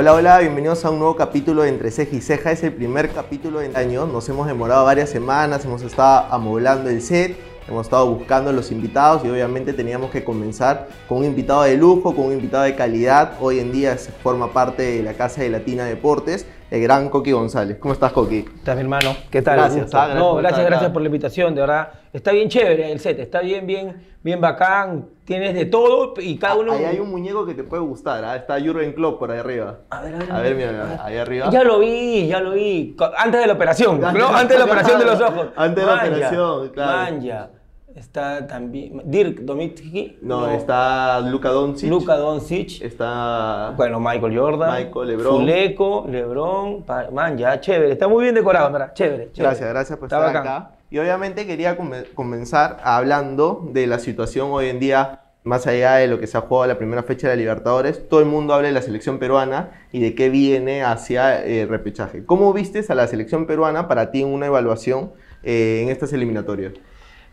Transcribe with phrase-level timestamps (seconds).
[0.00, 2.52] Hola, hola, bienvenidos a un nuevo capítulo de Entre Ceja y Ceja.
[2.52, 4.06] Es el primer capítulo del año.
[4.06, 7.36] Nos hemos demorado varias semanas, hemos estado amoblando el set,
[7.66, 12.14] hemos estado buscando los invitados y obviamente teníamos que comenzar con un invitado de lujo,
[12.14, 13.38] con un invitado de calidad.
[13.40, 17.78] Hoy en día forma parte de la Casa de Latina Deportes, el gran Coqui González.
[17.78, 18.44] ¿Cómo estás, Coqui?
[18.56, 19.16] ¿Estás mi hermano?
[19.30, 19.56] ¿Qué tal?
[19.56, 21.88] Gracias, ah, gracias no, gracias, gracias por la invitación, de verdad.
[22.12, 25.06] Está bien chévere el set, está bien, bien, bien bacán.
[25.24, 26.72] Tienes de todo y cada uno.
[26.72, 28.36] Ahí hay un muñeco que te puede gustar, ¿ah?
[28.36, 29.78] está Jurgen Klopp por ahí arriba.
[29.90, 31.50] A ver, a ver, A ver, mira, ahí arriba.
[31.50, 32.96] Ya lo vi, ya lo vi.
[33.16, 34.28] Antes de la operación, ¿no?
[34.28, 35.48] Antes de la operación de los ojos.
[35.56, 37.12] Antes de la Manja, operación, claro.
[37.12, 37.50] Manja.
[37.98, 39.02] Está también.
[39.04, 40.18] Dirk Domitski.
[40.22, 41.90] No, está Luka Doncic.
[41.90, 42.80] Luka Doncic.
[42.82, 43.74] Está...
[43.76, 44.70] Bueno, Michael Jordan.
[44.84, 45.36] Michael, LeBron.
[45.38, 46.84] Zuleco, Lebron.
[47.12, 47.92] Man, ya, chévere.
[47.92, 48.92] Está muy bien decorado, ¿verdad?
[48.94, 49.42] Chévere, chévere.
[49.50, 50.46] Gracias, gracias por Está estar bacán.
[50.62, 50.70] acá.
[50.90, 56.06] Y obviamente quería come- comenzar hablando de la situación hoy en día, más allá de
[56.06, 58.68] lo que se ha jugado la primera fecha de la Libertadores, todo el mundo habla
[58.68, 62.24] de la selección peruana y de qué viene hacia eh, el repechaje.
[62.24, 65.12] ¿Cómo vistes a la selección peruana para ti en una evaluación
[65.42, 66.72] eh, en estas eliminatorias?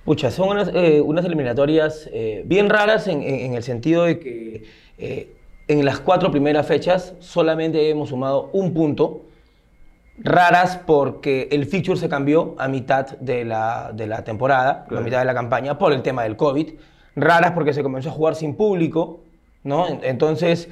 [0.06, 4.20] Pucha, son unas, eh, unas eliminatorias eh, bien raras en, en- en el sentido de
[4.20, 4.64] que
[5.00, 5.32] eh,
[5.68, 9.22] en las cuatro primeras fechas solamente hemos sumado un punto.
[10.20, 15.02] Raras porque el fixture se cambió a mitad de la, de la temporada, Claro.
[15.02, 16.70] a mitad de la campaña, por el tema del COVID.
[17.16, 19.22] Raras porque se comenzó a jugar sin público,
[19.64, 19.88] ¿no?
[19.88, 20.70] En- Entonces,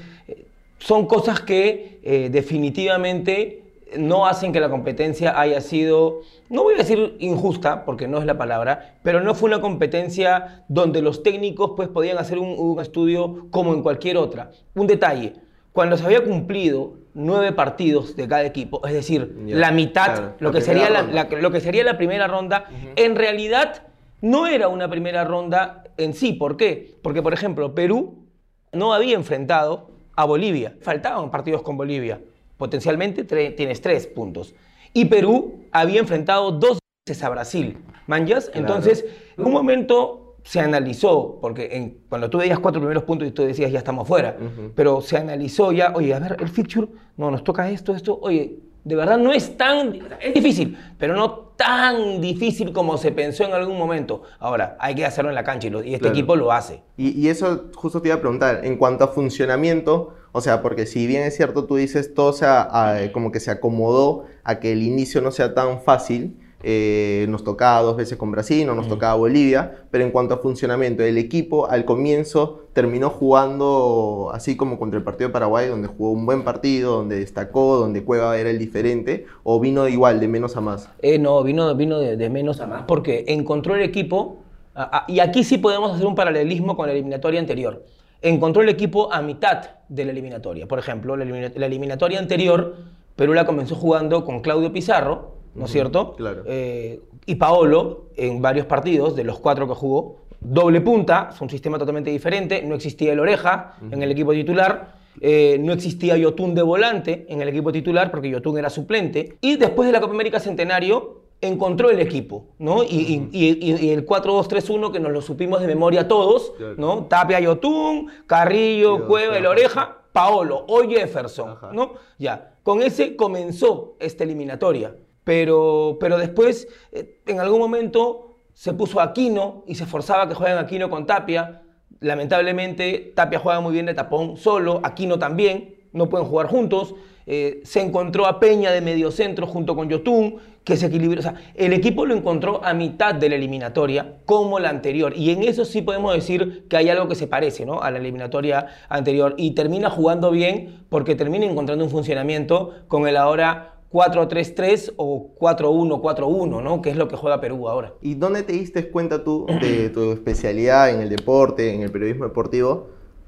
[0.78, 3.63] son cosas que definitivamente
[3.98, 8.26] no hacen que la competencia haya sido, no voy a decir injusta, porque no es
[8.26, 12.80] la palabra, pero no fue una competencia donde los técnicos pues, podían hacer un, un
[12.82, 14.52] estudio como en cualquier otra.
[14.76, 15.34] Un detalle,
[15.72, 20.50] cuando se había cumplido nueve partidos de cada equipo, es decir, la mitad, claro, lo,
[20.50, 23.84] la que sería la- lo que sería la primera ronda, en realidad
[24.22, 26.34] no era una primera ronda en sí.
[26.34, 26.96] ¿Por qué?
[27.02, 28.24] Porque, por ejemplo, Perú
[28.72, 30.76] no había enfrentado a Bolivia.
[30.82, 32.20] Faltaban partidos con Bolivia.
[32.64, 34.56] Potencialmente tre- tienes tres puntos.
[34.94, 37.78] Y Perú había enfrentado dos veces a Brasil.
[38.08, 38.50] ¿Manjas?
[38.54, 39.04] Entonces,
[39.38, 43.44] en un momento se analizó, porque en- cuando tú veías cuatro primeros puntos y tú
[43.44, 44.38] decías ya estamos fuera,
[44.76, 46.88] pero se analizó ya, oye, a ver, el fixture,
[47.18, 51.54] no, nos toca esto, esto, oye, de verdad no es tan, es difícil, pero no
[51.56, 54.24] tan difícil como se pensó en algún momento.
[54.40, 56.14] Ahora, hay que hacerlo en la cancha y, lo- y este Claro.
[56.16, 56.82] equipo lo hace.
[56.98, 60.86] Y, y eso justo te iba a preguntar, en cuanto a funcionamiento, o sea, porque
[60.86, 62.62] si bien es cierto, tú dices, todo se ha-
[63.06, 67.44] a- como que se acomodó a que el inicio no sea tan fácil, eh, nos
[67.44, 71.18] tocaba dos veces con Brasil, no nos tocaba Bolivia, pero en cuanto a funcionamiento, el
[71.18, 76.26] equipo al comienzo terminó jugando así como contra el partido de Paraguay, donde jugó un
[76.26, 80.62] buen partido, donde destacó, donde Cueva era el diferente, o vino igual, de menos a
[80.62, 80.90] más.
[81.02, 84.38] Eh, no, vino, vino de, de menos a más porque encontró el equipo,
[84.76, 87.84] a- a- y aquí sí podemos hacer un paralelismo con la eliminatoria anterior.
[88.22, 90.66] Encontró el equipo a mitad de la eliminatoria.
[90.68, 92.76] Por ejemplo, la, la eliminatoria anterior,
[93.16, 96.14] Perú la comenzó jugando con Claudio Pizarro, ¿no es cierto?
[96.16, 96.44] claro.
[96.46, 100.18] Eh, y Paolo en varios partidos, de los cuatro que jugó.
[100.40, 102.62] Doble punta, es un sistema totalmente diferente.
[102.64, 105.02] No existía el Oreja en el equipo titular.
[105.22, 109.38] eh, no existía Yotun de volante en el equipo titular porque Yotun era suplente.
[109.42, 112.84] Y después de la Copa América Centenario encontró el equipo, ¿no?
[112.84, 116.54] Y, y- y- y- y el 4-2-3-1 que nos lo supimos de memoria todos.
[116.78, 117.04] ¿no?
[117.06, 119.46] Tapia, Yotun, Carrillo, Dios, Cueva, el.
[119.46, 121.70] Oreja, Paolo o Jefferson, Ajá.
[121.74, 121.94] ¿no?
[122.18, 124.96] Ya, con ese comenzó esta eliminatoria.
[125.24, 130.58] Pero, pero después, eh, en algún momento, se puso Aquino y se forzaba que jueguen
[130.58, 131.62] Aquino con Tapia.
[132.00, 136.96] Lamentablemente, Tapia juega muy bien de tapón solo, Aquino también, no pueden jugar juntos.
[137.26, 141.22] Eh, se encontró a Peña de mediocentro junto con Yotun, que se equilibró.
[141.56, 145.14] El equipo lo encontró a mitad de la eliminatoria, como la anterior.
[145.16, 147.82] Y en eso sí podemos decir que hay algo que se parece ¿no?
[147.82, 149.36] a la eliminatoria anterior.
[149.38, 156.64] Y termina jugando bien porque termina encontrando un funcionamiento con el ahora 4-3-3 o 4-1-4-1,
[156.64, 156.82] ¿no?
[156.82, 157.94] que es lo que juega Perú ahora.
[158.02, 162.26] ¿Y dónde te diste cuenta tú de tu especialidad en el deporte, en el periodismo
[162.26, 162.88] deportivo,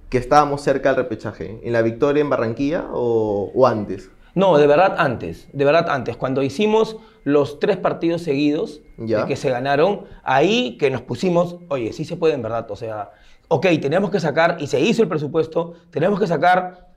[0.10, 1.60] que estábamos cerca del repechaje?
[1.64, 4.10] ¿En la victoria en Barranquilla o, o antes?
[4.34, 6.18] No, de verdad antes, de verdad antes.
[6.18, 9.26] Cuando hicimos los tres partidos seguidos Ya.
[9.28, 13.12] que se ganaron, ahí que nos pusimos, oye, sí se puede en verdad, o sea,
[13.48, 16.90] ok, tenemos que sacar, y se hizo el presupuesto, tenemos que sacar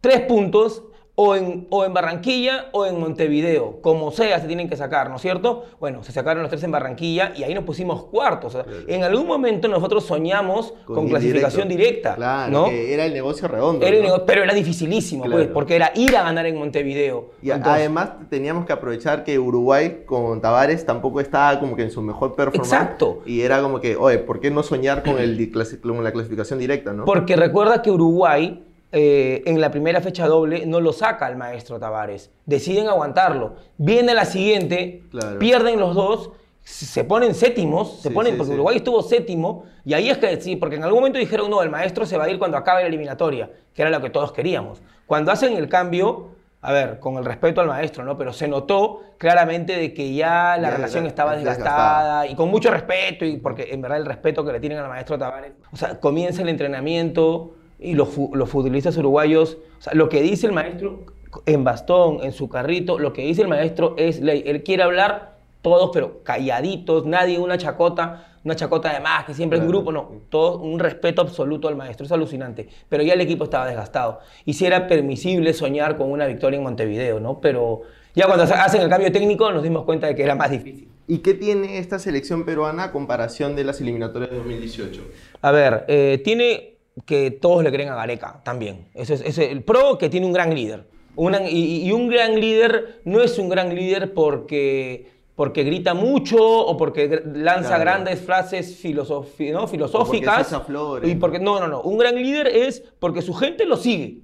[0.00, 0.84] tres puntos
[1.18, 5.16] o en, o en Barranquilla o en Montevideo, como sea se tienen que sacar, ¿no
[5.16, 5.64] es cierto?
[5.80, 8.54] Bueno, se sacaron los tres en Barranquilla y ahí nos pusimos cuartos.
[8.54, 8.84] o sea, Claro.
[8.86, 12.64] En algún momento nosotros soñamos con, clasificación directa, Claro, ¿no?
[12.66, 13.86] que era el negocio redondo.
[13.86, 14.08] Era el ¿no?
[14.10, 15.38] nego- pero era dificilísimo, Claro.
[15.38, 17.30] pues, porque era ir a ganar en Montevideo.
[17.40, 21.90] Y Entonces- además teníamos que aprovechar que Uruguay con Tavares tampoco estaba como que en
[21.90, 22.70] su mejor performance.
[22.74, 23.22] Exacto.
[23.24, 25.50] Y era como que, oye, ¿por qué no soñar con, el,
[25.82, 27.06] con la clasificación directa, no?
[27.06, 28.62] Porque recuerda que Uruguay
[28.98, 32.30] eh, en la primera fecha doble no lo saca el maestro Tavares.
[32.46, 33.56] Deciden aguantarlo.
[33.76, 35.38] Viene la siguiente, Claro.
[35.38, 36.30] pierden los dos,
[36.62, 38.54] se ponen séptimos, se Sí, ponen, sí, porque sí.
[38.54, 41.68] Uruguay estuvo séptimo, y ahí es que sí, porque en algún momento dijeron, no, el
[41.68, 44.80] maestro se va a ir cuando acabe la eliminatoria, que era lo que todos queríamos.
[45.06, 46.30] Cuando hacen el cambio,
[46.62, 48.16] a ver, con el respeto al maestro, ¿no?
[48.16, 51.64] Pero se notó claramente de que ya la Ya, relación estaba desgastada.
[51.66, 54.88] desgastada y con mucho respeto, y porque en verdad el respeto que le tienen al
[54.88, 55.52] maestro Tavares.
[55.70, 60.46] O sea, comienza el entrenamiento y los, los futbolistas uruguayos, o sea, lo que dice
[60.46, 61.04] el maestro
[61.44, 64.42] en bastón, en su carrito, lo que dice el maestro es ley.
[64.46, 69.58] Él quiere hablar todos, pero calladitos, nadie una chacota, una chacota de más, que siempre
[69.58, 69.78] en Claro.
[69.78, 72.68] grupo, no, todo un respeto absoluto al maestro, es alucinante.
[72.88, 74.20] Pero ya el equipo estaba desgastado.
[74.44, 77.40] Y si era permisible soñar con una victoria en Montevideo, ¿no?
[77.40, 77.82] Pero
[78.14, 80.88] ya cuando hacen el cambio técnico nos dimos cuenta de que era más difícil.
[81.08, 85.02] ¿Y qué tiene esta selección peruana a comparación de las eliminatorias de 2018?
[85.42, 88.88] A ver, eh, tiene que todos le creen a Gareca también.
[88.94, 90.84] Ese es, ese- el pro que tiene un gran líder.
[91.14, 96.36] Una- y, y un gran líder no es un gran líder porque, porque grita mucho
[96.38, 97.80] o porque lanza Claro.
[97.82, 99.66] grandes frases filosofi- ¿no?
[99.68, 100.54] filosóficas.
[100.66, 101.10] flores.
[101.10, 101.82] y porque, no, no, no.
[101.82, 104.20] Un gran líder es porque su gente lo sigue.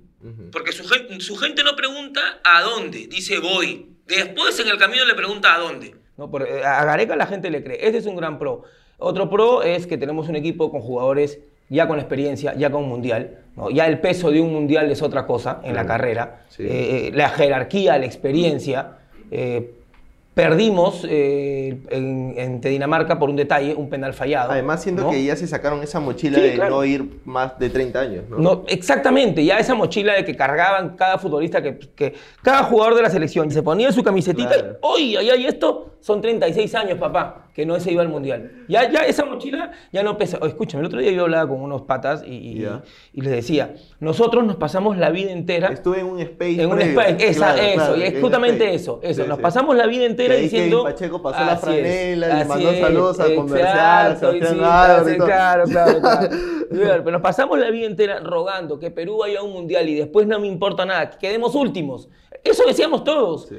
[0.53, 3.97] Porque su gente, su gente no pregunta a dónde, dice voy.
[4.07, 5.97] Después en el camino le pregunta a dónde.
[6.17, 7.87] No, por- eh, a Gareca la gente le cree.
[7.89, 8.63] Ese es un gran pro.
[8.99, 11.41] Otro pro es que tenemos un equipo con jugadores
[11.73, 13.39] ya con experiencia, ya con mundial.
[13.57, 13.71] ¿no?
[13.71, 16.43] Ya el peso de un mundial es otra cosa en la carrera.
[16.49, 16.63] sí.
[16.65, 18.99] Eh, eh, la jerarquía, la experiencia.
[19.31, 19.75] Eh,
[20.35, 24.51] perdimos eh, en, Dinamarca por un detalle, un penal fallado.
[24.53, 25.11] Además, siento ¿no?
[25.11, 26.77] que ya se sacaron esa mochila Sí, de claro.
[26.77, 28.39] no ir más de 30 años, ¿no?
[28.39, 33.03] No, exactamente, ya esa mochila de que cargaban cada futbolista, que, que cada jugador de
[33.03, 34.79] la selección se ponía su camisetita Claro.
[34.99, 38.65] y, oye, ay, ay, esto son 36 años, papá, que no se iba al mundial.
[38.69, 40.39] Ya, ya esa mochila ya no pesa.
[40.41, 42.63] Oh, escúchame, el otro día yo hablaba con unos patas y,
[43.13, 46.63] y- les decía, nosotros nos pasamos la vida entera Estuve en un space.
[46.63, 47.01] en un previo.
[47.01, 49.23] space, esa, Claro, eso, claro, y es justamente eso, eso.
[49.23, 49.43] Sí, Nos sí.
[49.43, 50.83] pasamos la vida entera Que ahí diciendo.
[50.83, 54.19] Kevin Pacheco pasó la franela, le mandó saludos a conversar.
[54.19, 56.29] Claro, claro, claro.
[56.71, 60.27] Pero nos pasamos la vida entera rogando que Perú vaya a un mundial y después
[60.27, 62.09] no me importa nada, que quedemos últimos.
[62.43, 63.49] Eso decíamos todos.
[63.49, 63.57] Sí.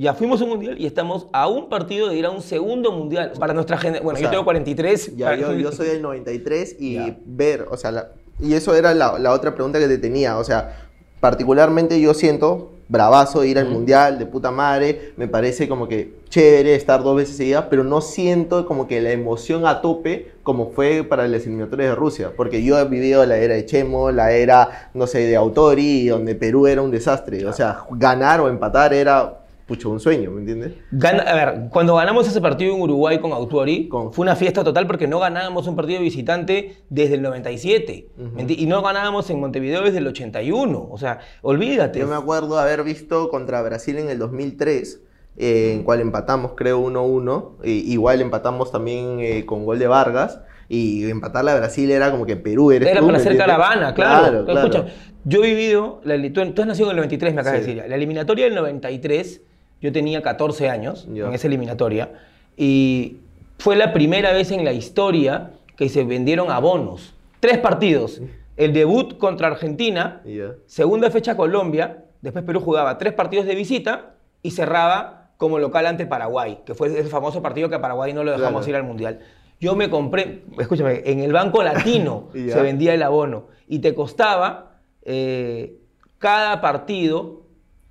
[0.00, 2.92] Ya fuimos a un mundial y estamos a un partido de ir a un segundo
[2.92, 3.32] mundial.
[3.36, 5.16] Para nuestra gente, bueno, O yo sea, tengo 43.
[5.16, 7.16] Ya, yo, yo soy del 93 y Ya.
[7.26, 8.08] ver, o sea, la-
[8.40, 10.86] y eso era la, la otra pregunta que te tenía, o sea,
[11.18, 16.76] particularmente yo siento bravazo ir al mundial de puta madre, me parece como que chévere
[16.76, 21.02] estar dos veces seguidas, pero no siento como que la emoción a tope como fue
[21.02, 24.90] para las eliminatorias de Rusia, porque yo he vivido la era de Chemo, la era,
[24.94, 29.37] no sé, de Autori, donde Perú era un desastre, o sea, ganar o empatar era,
[29.68, 30.72] pucho, un sueño, ¿me entiendes?
[30.90, 34.64] Gana- a ver, cuando ganamos ese partido en Uruguay con Autuori, Con- fue una fiesta
[34.64, 38.08] total porque no ganábamos un partido visitante desde el 97.
[38.18, 38.34] Ujú.
[38.34, 40.88] ¿me enti- Y no ganábamos en Montevideo desde el 81.
[40.90, 41.98] O sea, olvídate.
[42.00, 45.02] Yo me acuerdo haber visto contra Brasil en el 2003,
[45.36, 47.58] eh, en cual empatamos, creo, 1-1.
[47.62, 50.40] y igual empatamos también eh, con gol de Vargas.
[50.70, 53.56] Y empatarle a Brasil era como que Perú eres Era tú, para ¿me hacer entiendes?
[53.56, 54.44] caravana, claro.
[54.44, 54.68] Claro, claro.
[54.68, 54.94] Escucha,
[55.24, 57.66] yo he vivido, la, tú, tú has nacido en el 93, me acabas Sí.
[57.68, 57.88] de decir.
[57.88, 59.40] La eliminatoria del 93,
[59.80, 61.26] yo tenía 14 años Ya.
[61.26, 62.10] en esa eliminatoria.
[62.56, 63.18] Y
[63.58, 67.14] fue la primera vez en la historia que se vendieron abonos.
[67.40, 68.20] Tres partidos.
[68.56, 70.22] El debut contra Argentina.
[70.66, 76.04] Segunda fecha Colombia, después Perú jugaba tres partidos de visita y cerraba como local ante
[76.06, 78.70] Paraguay, que fue ese famoso partido que a Paraguay no lo dejamos Claro.
[78.70, 79.20] ir al Mundial.
[79.60, 84.80] Yo me compré, escúchame, en el Banco Latino se vendía el abono y te costaba
[85.02, 85.76] eh,
[86.18, 87.42] cada partido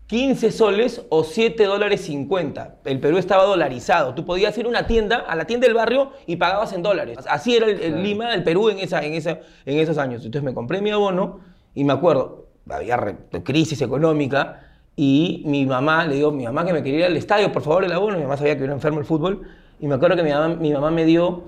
[0.08, 2.78] 15 soles o 7 dólares 50.
[2.86, 4.16] El Perú estaba dolarizado.
[4.16, 7.18] Tú podías ir a una tienda, a la tienda del barrio y pagabas en dólares.
[7.30, 8.04] Así era el, el Claro.
[8.04, 10.24] Lima, el Perú en, esa, en, esa, en esos años.
[10.24, 11.42] Entonces me compré mi abono
[11.76, 12.98] y me acuerdo, había
[13.44, 14.62] crisis económica
[14.96, 17.84] y mi mamá, le digo, mi mamá que me quería ir al estadio, por favor,
[17.84, 18.16] el abono.
[18.16, 19.42] Mi mamá sabía que era enfermo el fútbol.
[19.82, 21.44] Y me acuerdo que mi mamá, mi mamá me dio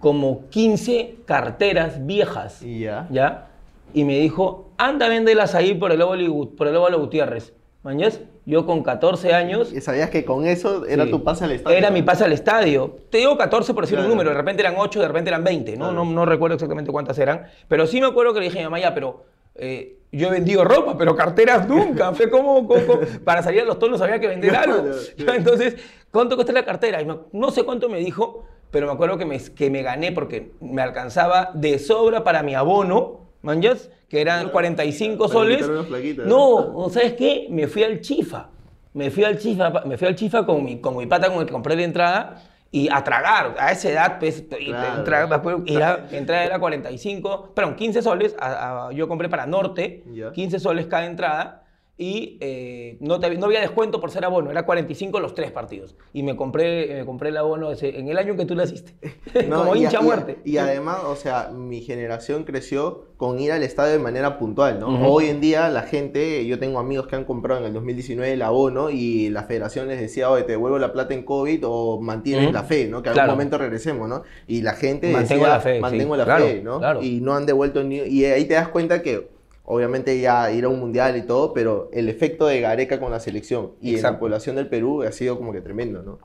[0.00, 2.62] como 15 carteras viejas.
[2.62, 3.08] Y ya.
[3.10, 3.48] ¿ya?
[3.94, 7.54] Y me dijo, anda, véndelas ahí por el óvalo, por el óvalo Gutiérrez.
[7.82, 8.20] ¿Mañas?
[8.46, 9.72] Yo con 14 años...
[9.72, 11.76] Y sabías que con eso era sí, tu pase al estadio.
[11.76, 12.96] Era mi pase al estadio.
[13.10, 15.72] Te digo 14 por decir un número, de repente eran 8, de repente eran 20,
[15.72, 15.78] ¿no?
[15.86, 15.92] Claro.
[15.92, 17.46] No, no recuerdo exactamente cuántas eran.
[17.68, 19.24] Pero sí me acuerdo que le dije a mi mamá, ya, pero
[19.56, 22.12] eh, yo he vendido ropa, pero carteras nunca.
[22.14, 24.84] Fue como, como- como- para salir a los tonos había que vender algo.
[25.34, 25.76] Entonces,
[26.12, 27.02] ¿cuánto cuesta la cartera?
[27.02, 30.12] Y me- no sé cuánto me dijo, pero me acuerdo que me, que me gané
[30.12, 35.68] porque me alcanzaba de sobra para mi abono, manjas, que eran 45 Para soles.
[36.26, 37.46] No, ¿no ¿sabes qué?
[37.50, 38.48] Me fui al Chifa.
[38.94, 41.46] Me fui al Chifa, me fui al Chifa con mi, con mi pata con el
[41.46, 43.54] que compré la entrada y a tragar.
[43.58, 44.98] A esa edad, pues, y Claro.
[45.00, 48.34] entra- después era, entrada era 45, perdón, 15 soles.
[48.38, 50.32] a- a- yo compré para Norte, Ya.
[50.32, 51.61] 15 soles cada entrada.
[52.04, 55.94] Y eh, no, te- no había descuento por ser abono, era 45 los tres partidos.
[56.12, 58.92] Y me compré, me compré el abono ese- en el año que tú naciste.
[59.48, 60.38] No, Como hincha a muerte.
[60.44, 65.08] Y, además, o sea, mi generación creció con ir al estadio de manera puntual, ¿no?
[65.08, 68.42] Hoy en día la gente, yo tengo amigos que han comprado en el 2019 el
[68.42, 72.52] abono y la federación les decía, oye, te devuelvo la plata en COVID o mantienes
[72.52, 72.98] la fe, ¿no?
[73.00, 73.20] Que Claro.
[73.30, 74.22] algún momento regresemos, ¿no?
[74.48, 75.80] Y la gente Mantengo decía, la fe, sí.
[75.80, 76.78] mantengo la Claro, fe, ¿no?
[76.80, 77.00] claro.
[77.02, 77.98] Y no han devuelto ni...
[77.98, 79.30] Y ahí te das cuenta que...
[79.64, 83.20] Obviamente ya ir a un mundial y todo, pero el efecto de Gareca con la
[83.20, 84.20] selección y en la Exacto.
[84.20, 86.18] población del Perú ha sido como que tremendo, ¿no?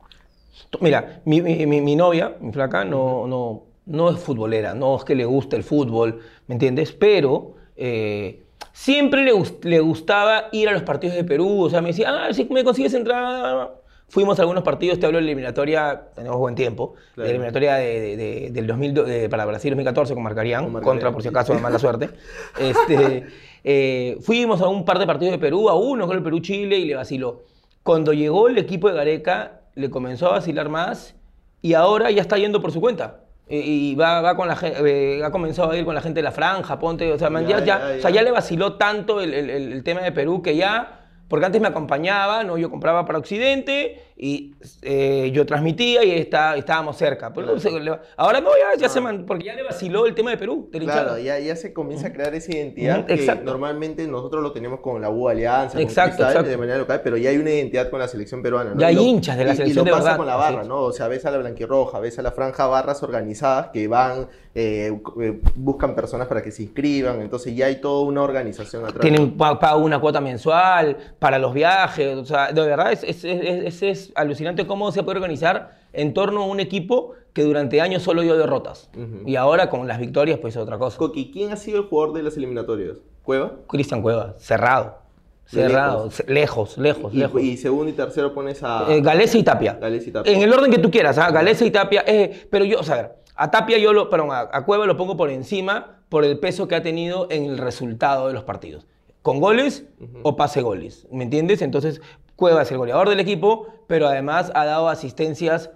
[0.82, 5.26] Mira, mi, mi- novia, mi flaca, no, no, no es futbolera, no es que le
[5.26, 6.92] guste el fútbol, ¿me entiendes?
[6.94, 9.32] Pero eh, siempre le,
[9.64, 12.64] le gustaba ir a los partidos de Perú, o sea, me decía, ah, si me
[12.64, 13.72] consigues entrada.
[14.10, 17.14] Fuimos a algunos partidos, te hablo de la eliminatoria, tenemos buen tiempo, Claro.
[17.16, 20.74] de la eliminatoria de, de- de- del 2000, de- para Brasil 2014 con Marcarían, Con
[20.74, 20.94] Marcarían.
[20.96, 22.10] contra por si acaso de mala suerte.
[22.60, 23.28] Este,
[23.66, 26.86] eh, fuimos a un par de partidos de Perú, a uno con el Perú-Chile y
[26.86, 27.44] le vaciló.
[27.84, 31.14] Cuando llegó el equipo de Gareca, le comenzó a vacilar más
[31.62, 33.22] y ahora ya está yendo por su cuenta.
[33.50, 36.24] Eh, Y va, va con la gente, ha comenzado a ir con la gente de
[36.24, 38.22] la franja, ponte, o sea, man, Ya, ya, ya- ya, o sea, ya.
[38.22, 42.58] le vaciló tanto el- el tema de Perú que ya, porque antes me acompañaba, ¿no?
[42.58, 47.32] yo compraba para Occidente y eh, yo transmitía y está, estábamos cerca.
[47.34, 47.60] Pero Claro.
[47.60, 48.90] se le- ahora no, ya, ya Ah.
[48.90, 51.72] se man- porque ya le vaciló el tema de Perú, de Claro, ya, ya se
[51.72, 53.44] comienza a crear esa identidad que exacto.
[53.46, 56.50] normalmente nosotros lo tenemos con la U Alianza, con Exacto, exacto.
[56.50, 58.72] de manera local, pero ya hay una identidad con la selección peruana.
[58.74, 58.80] ¿no?
[58.80, 60.26] Ya Y hay lo- hinchas de la y- selección Y de lo pasa verdad, con
[60.28, 60.64] la barra.
[60.64, 60.82] ¿no?
[60.82, 65.00] O sea, ves a la blanquirroja, ves a la franja barras organizadas que van, eh,
[65.22, 69.02] eh, buscan personas para que se inscriban, entonces ya hay toda una organización atrás.
[69.02, 72.18] Tienen pa- pago una cuota mensual para los viajes.
[72.18, 76.14] O sea, de verdad es, es, es- es- es alucinante cómo se puede organizar en
[76.14, 78.90] torno a un equipo que durante años solo dio derrotas.
[79.26, 80.98] Y ahora con las victorias, pues es otra cosa.
[80.98, 82.98] Coqui, ¿quién ha sido el jugador de las eliminatorias?
[83.24, 83.54] ¿Cueva?
[83.68, 84.98] Cristian Cueva, cerrado.
[85.46, 86.10] Cerrado.
[86.28, 86.28] lejos.
[86.28, 87.42] Lejos, lejos, Y, lejos.
[87.42, 88.86] y segundo y tercero pones a...
[88.90, 89.78] Eh, Galese y Tapia.
[89.80, 90.34] Galese y Tapia.
[90.34, 91.32] En el orden que tú quieras, ¿ah?
[91.32, 92.04] Galese y Tapia.
[92.06, 95.16] eh, pero yo, o sea, a Tapia yo lo, perdón, a, a Cueva lo pongo
[95.16, 98.88] por encima por el peso que ha tenido en el resultado de los partidos.
[99.22, 99.86] Con goles
[100.24, 101.62] o pase goles, ¿me entiendes?
[101.62, 102.02] Entonces,
[102.38, 105.72] Cueva es el goleador del equipo, pero además ha dado asistencias,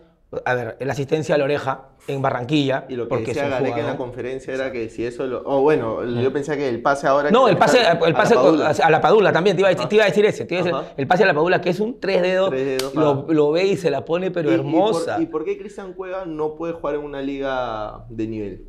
[0.46, 2.86] a ver, la asistencia a la oreja en Barranquilla.
[2.88, 5.42] Y lo que porque decía Gareca en la conferencia era que si eso lo...
[5.46, 7.32] Oh, bueno, yo pensé que el pase ahora...
[7.32, 8.70] No, el pase, a- el a pase la Padula.
[8.70, 9.90] a la Padula también, te iba a decir, Ajá.
[9.90, 10.46] te iba a decir ese.
[10.46, 10.94] te iba a decir- Ajá.
[10.98, 13.66] el pase a la Padula, que es un tres dedos, Tres dedos, lo, lo ve
[13.66, 15.16] y se la pone, pero ¿Y- y hermosa.
[15.16, 18.68] por, ¿Y por qué Cristian Cueva no puede jugar en una liga de nivel?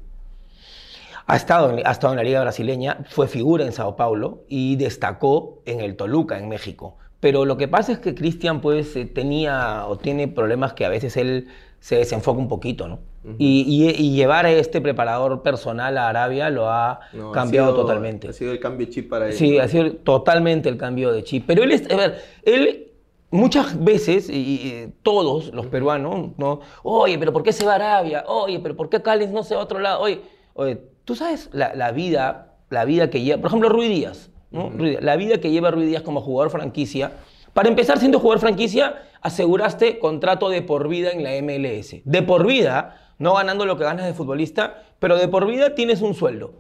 [1.27, 5.63] Ha estado, ha estado en la Liga Brasileña, fue figura en Sao Paulo y destacó
[5.67, 6.97] en el Toluca, en México.
[7.23, 10.89] Pero lo que pasa es que Cristian pues eh, tenía o tiene problemas que a
[10.89, 11.47] veces él
[11.79, 12.99] se desenfoca un poquito, ¿no?
[13.39, 17.69] y, y- y llevar a este preparador personal a Arabia lo ha No, ha cambiado
[17.71, 18.29] sido- totalmente.
[18.29, 19.33] Ha sido el cambio de chip para él.
[19.35, 21.45] Sí, ha sido totalmente el cambio de chip.
[21.47, 22.89] Pero él, es, a ver, él
[23.31, 26.59] muchas veces, y, y todos los peruanos, ¿no?
[26.83, 28.25] Oye, pero ¿por qué se va a Arabia?
[28.27, 30.01] Oye, pero ¿por qué Callens no se va a otro lado?
[30.01, 30.21] Oye,
[30.55, 34.71] oye tú sabes la, la vida, la vida que lleva, por ejemplo, Rui Díaz, ¿no?
[34.77, 37.13] La vida que lleva Rui Díaz como jugador franquicia.
[37.53, 41.97] Para empezar, siendo jugador franquicia, aseguraste contrato de por vida en la MLS.
[42.05, 46.01] De por vida, no ganando lo que ganas de futbolista, pero de por vida tienes
[46.03, 46.55] un sueldo.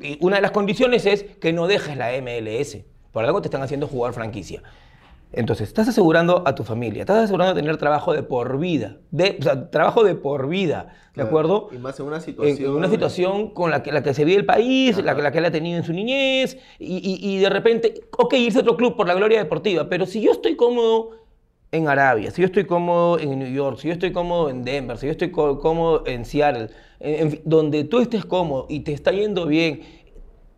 [0.00, 2.78] Y una de las condiciones es que no dejes la MLS.
[3.12, 4.62] Por algo te están haciendo jugar franquicia.
[5.32, 9.42] Entonces, estás asegurando a tu familia, estás asegurando tener trabajo de por vida, de, o
[9.42, 11.28] sea, trabajo de por vida, ¿de Claro.
[11.28, 11.68] acuerdo?
[11.70, 12.70] Y más en una situación...
[12.70, 15.38] En una situación con la que, la que se vive el país, la, la que
[15.38, 18.76] él ha tenido en su niñez, y, y- y de repente, ok, irse a otro
[18.76, 21.10] club por la gloria deportiva, pero si yo estoy cómodo
[21.72, 24.96] en Arabia, si yo estoy cómodo en New York, si yo estoy cómodo en Denver,
[24.96, 26.70] si yo estoy có- cómodo en Seattle,
[27.00, 29.82] en- donde tú estés cómodo y te está yendo bien,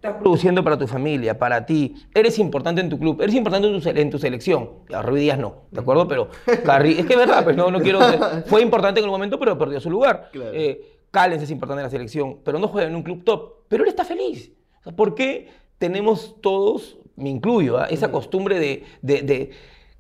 [0.01, 3.81] estás produciendo para tu familia, para ti, eres importante en tu club, eres importante en
[3.81, 4.71] tu, en tu selección.
[4.95, 6.09] A Rui Díaz no, ¿de acuerdo?
[6.09, 6.29] Pero
[6.65, 8.01] Carri, es que es verdad, pues no, no quiero...
[8.47, 10.31] Fue importante en el momento, pero perdió su lugar.
[10.33, 10.53] Claro.
[10.55, 10.81] Eh,
[11.11, 13.65] Callens es importante en la selección, pero no juega en un club top.
[13.69, 14.53] Pero él está feliz.
[14.81, 17.87] O sea, ¿Por qué tenemos todos, me incluyo, ¿ah?
[17.91, 19.51] esa costumbre de, de- de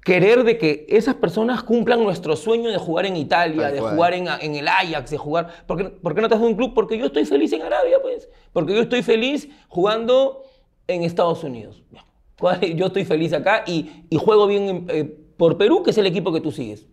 [0.03, 3.95] querer de que esas personas cumplan nuestro sueño de jugar en Italia, Tal de cual.
[3.95, 5.49] jugar en, en el Ajax, de jugar...
[5.67, 6.73] ¿Por qué, por qué no te haces un club?
[6.73, 8.27] Porque yo estoy feliz en Arabia, pues.
[8.53, 10.43] Porque yo estoy feliz jugando
[10.89, 11.83] en Estados Unidos.
[12.75, 15.05] Yo estoy feliz acá y, y juego bien en- eh,
[15.37, 16.87] por Perú, que es el equipo que tú sigues.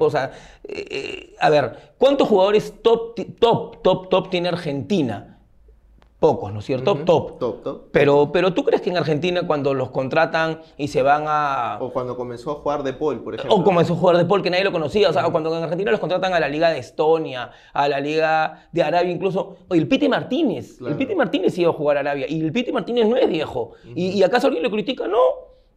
[0.00, 0.32] O sea,
[0.64, 5.37] eh, eh, a ver, ¿cuántos jugadores top, top, top, top tiene Argentina?
[6.18, 6.94] Pocos, ¿no es cierto?
[6.96, 7.38] Top.
[7.38, 7.82] Top, top.
[7.92, 11.78] Pero, pero tú crees que en Argentina cuando los contratan y se van a...
[11.80, 13.54] O cuando comenzó a jugar de Paul, por ejemplo.
[13.56, 15.62] O como es un jugador de Paul que nadie lo conocía, o sea, cuando en
[15.62, 19.56] Argentina los contratan a la Liga de Estonia, a la Liga de Arabia incluso.
[19.68, 20.92] Oye, el Piti Martínez, Claro.
[20.92, 23.72] el Piti Martínez iba a jugar a Arabia y el Piti Martínez no es viejo.
[23.94, 25.06] ¿Y, y acaso alguien lo critica?
[25.06, 25.18] No.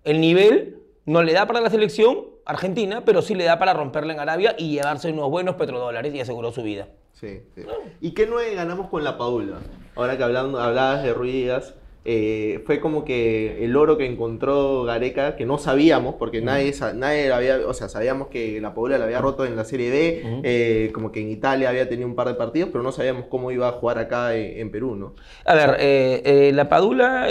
[0.03, 4.13] El nivel no le da para la selección argentina, pero sí le da para romperla
[4.13, 6.87] en Arabia y llevarse unos buenos petrodólares y aseguró su vida.
[7.21, 7.61] Sí, sí.
[8.01, 9.59] ¿Y qué nueve ganamos con la Paula?
[9.95, 14.81] Ahora que hablando, hablabas de Ruiz Díaz, eh, fue como que el oro que encontró
[14.85, 18.97] Gareca, que no sabíamos, porque nadie, nadie la había, o sea, sabíamos que la Paula
[18.97, 22.15] la había roto en la Serie B, eh, como que en Italia había tenido un
[22.15, 25.13] par de partidos, pero no sabíamos cómo iba a jugar acá en, en Perú, ¿no?
[25.45, 27.27] A ver, eh, la Padula,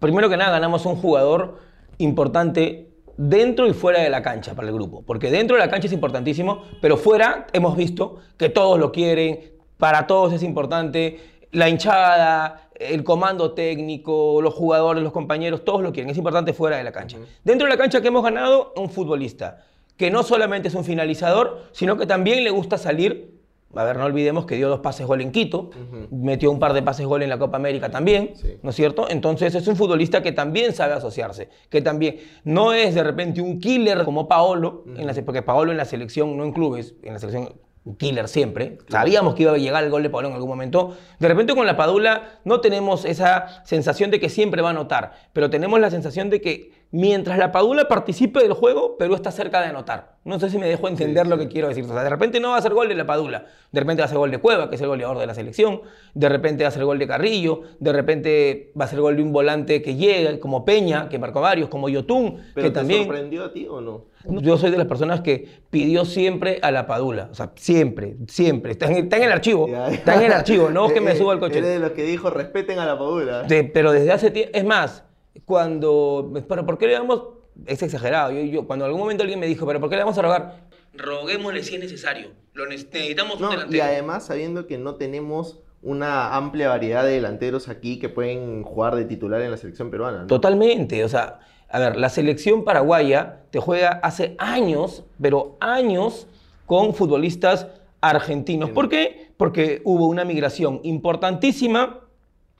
[0.00, 1.58] primero que nada ganamos un jugador
[1.98, 2.85] importante
[3.16, 5.02] dentro y fuera de la cancha para el grupo.
[5.02, 9.52] Porque dentro de la cancha es importantísimo, pero fuera hemos visto que todos lo quieren,
[9.78, 11.20] para todos es importante.
[11.52, 16.10] La hinchada, el comando técnico, los jugadores, los compañeros, todos lo quieren.
[16.10, 17.18] Es importante fuera de la cancha.
[17.44, 19.64] Dentro de la cancha que hemos ganado, un futbolista
[19.96, 23.35] que no solamente es un finalizador, sino que también le gusta salir.
[23.74, 25.70] A ver, no olvidemos que dio dos pases gol en Quito,
[26.10, 28.56] metió un par de pases gol en la Copa América también, Sí.
[28.62, 29.06] ¿no es cierto?
[29.10, 33.58] Entonces es un futbolista que también sabe asociarse, que también no es de repente un
[33.60, 37.18] killer como Paolo, en la porque Paolo en la selección, no en clubes, en la
[37.18, 37.54] selección
[37.84, 38.78] un killer siempre.
[38.88, 40.96] Sabíamos que iba a llegar el gol de Paolo en algún momento.
[41.20, 45.12] De repente con la Padula no tenemos esa sensación de que siempre va a anotar,
[45.32, 49.60] pero tenemos la sensación de que mientras la Padula participe del juego, Perú está cerca
[49.60, 50.16] de anotar.
[50.24, 51.42] No sé si me dejo entender Sí, lo sí.
[51.46, 51.84] que quiero decir.
[51.84, 54.06] O sea, de repente no va a ser gol de la Padula, de repente va
[54.06, 55.82] a ser gol de Cueva, que es el goleador de la selección,
[56.14, 59.22] de repente va a ser gol de Carrillo, de repente va a ser gol de
[59.22, 63.04] un volante que llega, como Peña, que marcó varios, como Yotun, ¿Pero que te también...
[63.04, 64.04] sorprendió a ti o no?
[64.42, 67.28] Yo soy de las personas que pidió siempre a la Padula.
[67.30, 68.72] O sea, siempre, siempre.
[68.72, 69.68] Está en, está en el archivo.
[69.88, 71.60] Está en el archivo, no es que me Eh, suba al Eres coche.
[71.64, 73.44] de los que dijo, respeten a la Paula.
[73.44, 74.50] De- pero desde hace tiempo.
[74.52, 75.04] Es más,
[75.44, 76.32] cuando.
[76.48, 77.22] ¿Pero por qué le damos.?
[77.66, 78.32] Es exagerado.
[78.32, 80.22] Yo, yo- cuando en algún momento alguien me dijo, ¿pero por qué le vamos a
[80.22, 80.66] rogar?
[80.94, 82.28] Roguémosle si es necesario.
[82.54, 83.84] Lo ne- necesitamos un No, y delantero.
[83.84, 89.04] además sabiendo que no tenemos una amplia variedad de delanteros aquí que pueden jugar de
[89.04, 90.20] titular en la selección peruana.
[90.22, 90.26] ¿no?
[90.26, 91.38] Totalmente, o sea,
[91.68, 96.26] a ver, la selección paraguaya te juega hace años, pero años,
[96.64, 97.68] con futbolistas
[98.00, 98.70] argentinos.
[98.70, 99.30] ¿Por qué?
[99.36, 102.00] Porque hubo una migración importantísima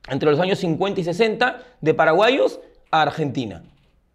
[0.08, 3.62] entre los años 50 y 60 de paraguayos a Argentina.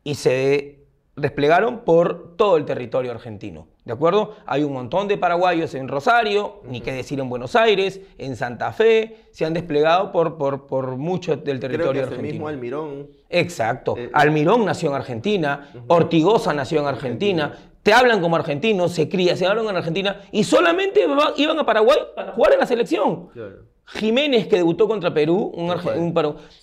[0.03, 0.79] Y se
[1.15, 3.67] desplegaron por todo el territorio argentino.
[3.83, 4.35] ¿De acuerdo?
[4.45, 8.71] Hay un montón de paraguayos en Rosario, ni qué decir en Buenos Aires, en Santa
[8.71, 12.31] Fe, se han desplegado por, por, por mucho del Creo que territorio hasta el argentino.
[12.33, 13.07] mismo Almirón.
[13.29, 13.95] Exacto.
[13.97, 17.57] Eh, Almirón nació en Argentina, Ortigosa nació en Argentina.
[17.83, 21.65] Te hablan como argentinos, se cría, se hablan en Argentina y solamente va- iban a
[21.65, 23.29] Paraguay para jugar en la selección.
[23.29, 23.71] Claro.
[23.87, 25.97] Jiménez, que debutó contra Perú, un, arge-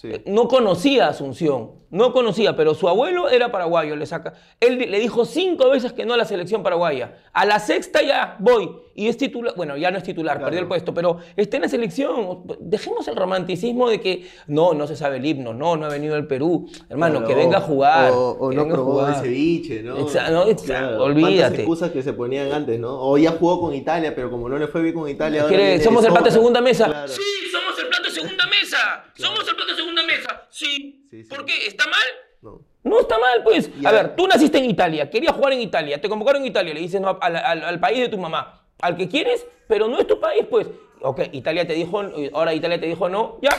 [0.00, 0.08] Sí.
[0.10, 4.32] eh, no conocía a Asunción, no conocía, pero su abuelo era paraguayo, le saca.
[4.60, 7.18] Él le dijo cinco veces que no a la selección paraguaya.
[7.34, 8.70] A la sexta ya voy.
[8.98, 10.46] Y es titular, bueno, ya no es titular, Claro.
[10.46, 12.42] perdió el puesto, pero está en la selección.
[12.58, 16.16] Dejemos el romanticismo de que no, no se sabe el himno, no, no ha venido
[16.16, 16.68] el Perú.
[16.88, 18.10] Hermano, Claro, que venga a jugar.
[18.10, 19.98] O, o no probó el ceviche, ¿no?
[19.98, 21.58] Exa- no, exa- Claro, olvídate.
[21.58, 23.00] Excusas que se ponían antes, ¿no?
[23.00, 25.42] O ya jugó con Italia, pero como no le fue bien con Italia.
[25.42, 26.86] ahora Quiere- viene somos el plato de segunda mesa.
[26.86, 27.06] Claro.
[27.08, 29.04] Sí, somos el plato de segunda mesa.
[29.14, 30.42] Somos el plato de segunda mesa.
[30.50, 31.06] Sí.
[31.08, 31.28] Sí, sí.
[31.28, 31.66] ¿Por qué?
[31.68, 32.02] ¿Está mal?
[32.42, 32.60] No.
[32.82, 33.70] No está mal, pues.
[33.84, 36.74] A a- ver, tú naciste en Italia, querías jugar en Italia, te convocaron en Italia,
[36.74, 39.98] le dices no, al, al- al país de tu mamá, al que quieres, pero no
[39.98, 40.68] es tu país, pues.
[41.00, 42.00] Ok, Italia te dijo,
[42.32, 43.50] ahora Italia te dijo no, ya.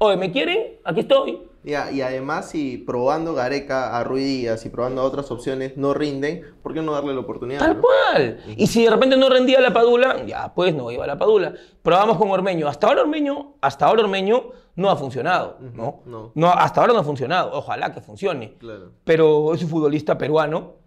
[0.00, 0.78] Oye, ¿me quieren?
[0.84, 1.48] Aquí estoy.
[1.64, 6.44] Ya, y además, si probando Gareca a Ruiz Díaz y probando otras opciones no rinden,
[6.62, 7.58] ¿por qué no darle la oportunidad?
[7.58, 7.82] Tal no?
[7.82, 8.38] cual.
[8.56, 11.52] Y si de repente no rendía la Padula, ya pues no iba a la Padula.
[11.82, 12.68] Probamos con Ormeño.
[12.68, 16.02] Hasta ahora Ormeño, hasta ahora Ormeño no ha funcionado, ¿no?
[16.06, 16.30] no.
[16.36, 17.50] No, hasta ahora no ha funcionado.
[17.52, 18.54] Ojalá que funcione.
[18.58, 18.92] Claro.
[19.04, 20.77] Pero es un futbolista peruano.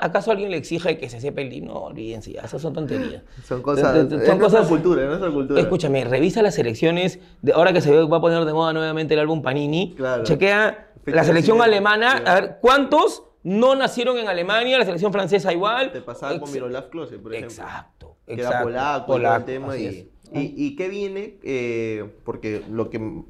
[0.00, 1.72] ¿Acaso alguien le exige que se sepa el himno?
[1.74, 3.22] Olvídense ya, esas son tonterías.
[3.44, 4.08] Son cosas.
[4.08, 5.60] Son es cosas- cultura, es nuestra cultura.
[5.60, 7.18] Escúchame, revisa las selecciones.
[7.42, 9.94] De, ahora que se ve- va a poner de moda nuevamente el álbum Panini.
[9.96, 10.24] Claro.
[10.24, 12.22] Chequea Fecha la selección alemana.
[12.26, 14.78] A ver, ¿cuántos no nacieron en Alemania?
[14.78, 15.92] La selección francesa igual.
[15.92, 17.54] Te pasaba con Miroslav Klose, por ejemplo.
[17.56, 18.16] Exacto.
[18.26, 18.56] que exacto.
[18.56, 19.76] era polaco, todo el Polaco, tema.
[19.78, 21.38] y qué viene?
[21.42, 23.22] Eh, porque lo que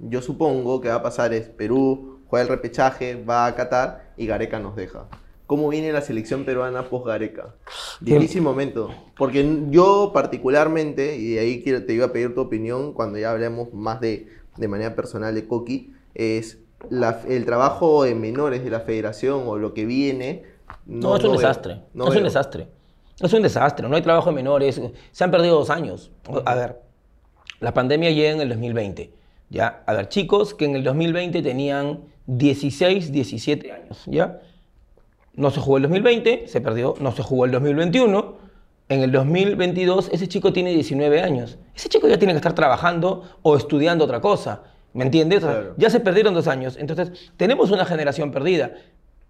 [0.00, 4.26] yo supongo que va a pasar es Perú juega el repechaje, va a Qatar y
[4.26, 5.06] Gareca nos deja.
[5.52, 7.54] ¿Cómo viene la selección peruana post Gareca?
[8.00, 8.88] Difícil momento.
[9.18, 13.70] Porque yo particularmente, y de ahí te iba a pedir tu opinión cuando ya hablemos
[13.74, 16.56] más de, de manera personal de Coqui, es
[16.88, 20.44] la- el trabajo de menores de la federación o lo que viene.
[20.86, 21.82] No, es un desastre.
[21.92, 22.68] No es un desastre.
[23.20, 23.86] Es un desastre.
[23.90, 24.80] No hay trabajo de menores.
[25.10, 26.12] Se han perdido dos años.
[26.46, 26.80] A ver,
[27.60, 29.12] La pandemia llega en el 2020.
[29.50, 29.82] ¿ya?
[29.84, 34.02] A ver, chicos que en el 2020 tenían 16, 17 años.
[34.06, 34.40] ¿ya?
[35.34, 38.36] No se jugó el 2020, se perdió, no se jugó el 2021.
[38.88, 41.58] En el 2022 ese chico tiene 19 años.
[41.74, 44.64] Ese chico ya tiene que estar trabajando o estudiando otra cosa.
[44.92, 45.40] ¿Me entiendes?
[45.40, 45.74] Claro.
[45.78, 46.76] Ya se perdieron dos años.
[46.78, 48.72] Entonces, tenemos una generación perdida.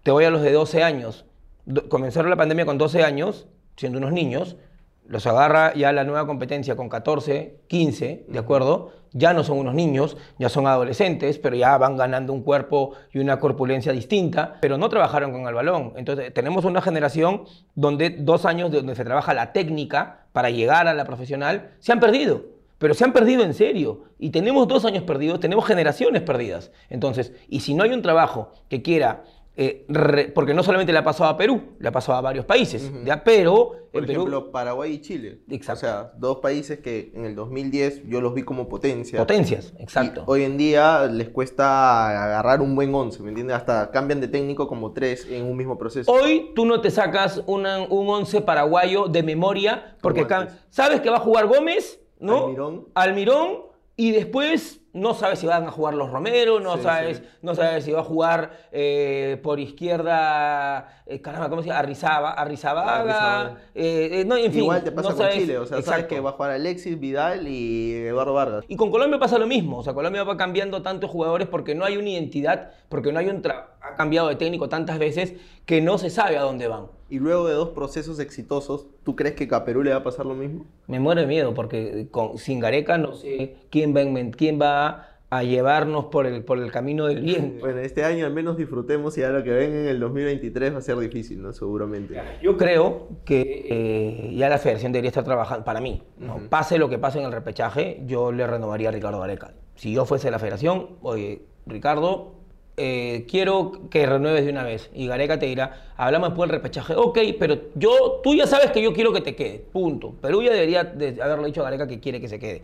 [0.03, 1.23] Te voy a los de 12 años.
[1.65, 4.57] Do- comenzaron la pandemia con 12 años, siendo unos niños.
[5.05, 8.91] Los agarra ya la nueva competencia con 14, 15, ¿de acuerdo?
[9.11, 13.19] Ya no son unos niños, ya son adolescentes, pero ya van ganando un cuerpo y
[13.19, 15.93] una corpulencia distinta, pero no trabajaron con el balón.
[15.97, 17.43] Entonces, tenemos una generación
[17.75, 21.91] donde dos años de donde se trabaja la técnica para llegar a la profesional se
[21.91, 24.01] han perdido pero se han perdido en serio.
[24.19, 26.69] Y tenemos dos años perdidos, tenemos generaciones perdidas.
[26.89, 29.23] Entonces, y si no hay un trabajo que quiera,
[29.55, 32.43] eh, re- porque no solamente le ha pasado a Perú, le ha pasado a varios
[32.45, 33.23] países, ¿ya?
[33.23, 34.21] pero Por en Perú...
[34.21, 35.41] ejemplo, Paraguay y Chile.
[35.49, 35.77] Exacto.
[35.77, 39.19] O sea, dos países que en el 2010 yo los vi como potencia.
[39.19, 40.21] Potencias, exacto.
[40.21, 43.55] Y hoy en día les cuesta agarrar un buen 11, ¿me entiendes?
[43.55, 46.11] Hasta cambian de técnico como tres en un mismo proceso.
[46.11, 50.25] Hoy tú no te sacas una- un 11 paraguayo de memoria porque
[50.69, 52.45] sabes que va a jugar Gómez, ¿no?
[52.45, 52.87] Almirón.
[52.95, 53.49] Almirón,
[53.95, 57.23] y después no sabes si van a jugar los Romero, no Sí, sabes, sí.
[57.41, 61.79] no sabes si va a jugar eh, por izquierda, eh, caramba, ¿cómo se llama?
[61.79, 63.57] Arrizaba, Arrizabaga, Arrizabaga.
[63.75, 64.61] eh, no, en fin.
[64.61, 66.99] Igual te pasa no con sabes- Chile, o sea, sabes que va a jugar Alexis,
[66.99, 68.65] Vidal y Eduardo Vargas.
[68.67, 71.85] Y con Colombia pasa lo mismo, o sea, Colombia va cambiando tantos jugadores porque no
[71.85, 75.33] hay una identidad, porque no hay un ha cambiado de técnico tantas veces
[75.65, 76.87] que no se sabe a dónde van.
[77.09, 80.25] Y luego de dos procesos exitosos, ¿tú crees que a Perú le va a pasar
[80.25, 80.65] lo mismo?
[80.87, 84.59] Me muero de miedo porque con, sin Gareca no sé quién va, a inven- quién
[84.59, 87.57] va a llevarnos por el, por el camino del bien.
[87.59, 90.77] Bueno, este año al menos disfrutemos y ya lo que ven en el 2023 va
[90.77, 91.53] a ser difícil, ¿no?
[91.53, 92.19] Seguramente.
[92.41, 96.37] Yo creo que eh, ya la federación debería estar trabajando, para mí, ¿no?
[96.49, 99.53] pase lo que pase en el repechaje, yo le renovaría a Ricardo Gareca.
[99.75, 102.33] Si yo fuese la federación, oye, Ricardo,
[102.77, 104.89] eh, quiero que renueves de una vez.
[104.93, 106.95] Y Gareca te dirá, hablamos después del repechaje.
[106.95, 110.13] Ok, pero yo, tú ya sabes que yo quiero que te quede, punto.
[110.21, 112.61] Perú ya debería de haberle dicho a Gareca que quiere que se quede.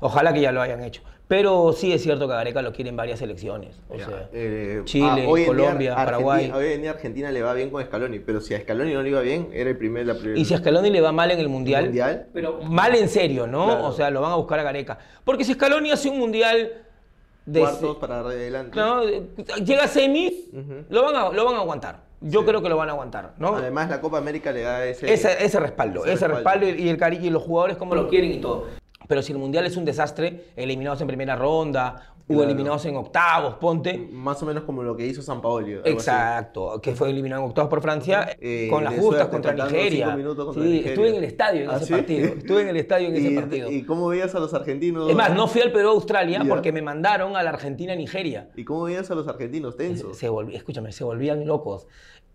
[0.00, 1.02] Ojalá que ya lo hayan hecho.
[1.28, 3.80] Pero sí es cierto que a Gareca lo quieren varias selecciones.
[3.88, 6.50] O Ya, sea, eh, Chile, ah, hoy en día Colombia, Argentina- Paraguay.
[6.54, 9.08] Hoy en día Argentina le va bien con Scaloni, pero si a Scaloni no le
[9.08, 10.38] iba bien, era el primer, la primera.
[10.38, 12.26] Y si a Scaloni le va mal en el mundial, mundial?
[12.32, 13.64] pero mal en serio, ¿no?
[13.64, 13.86] Claro.
[13.86, 14.98] O sea, lo van a buscar a Gareca.
[15.24, 16.70] Porque si Scaloni hace un mundial
[17.46, 18.76] de cuartos para adelante.
[18.78, 19.02] ¿no?
[19.64, 20.34] llega a semis,
[20.90, 22.04] lo, van a, lo van a aguantar.
[22.20, 22.46] Yo Sí.
[22.46, 23.54] creo que lo van a aguantar, ¿no?
[23.56, 25.12] Además, la Copa América le da ese.
[25.12, 26.60] ese, ese respaldo, ese ese, respaldo.
[26.66, 28.66] respaldo, y, el cari- y los jugadores como lo quieren y todo.
[29.06, 32.42] Pero si el mundial es un desastre, eliminados en primera ronda o Claro.
[32.50, 34.08] eliminados en octavos, ponte.
[34.10, 35.72] Más o menos como lo que hizo San así.
[35.84, 40.06] Exacto, que fue eliminado en octavos por Francia Eh, con las justas contra Nigeria.
[40.06, 40.90] cinco minutos contra sí, Nigeria.
[40.92, 41.92] estuve en el estadio en ¿Ah, ese sí?
[41.92, 42.26] partido.
[42.34, 43.70] Estuve en el estadio en ese ¿Y, partido.
[43.70, 45.08] ¿Y cómo veías a los argentinos?
[45.08, 46.48] es más, no fui al Perú-Australia Ya.
[46.48, 48.50] porque me mandaron a la Argentina-Nigeria.
[48.56, 50.16] ¿Y cómo veías a los argentinos tensos?
[50.18, 51.86] Se escúchame, se volvían locos.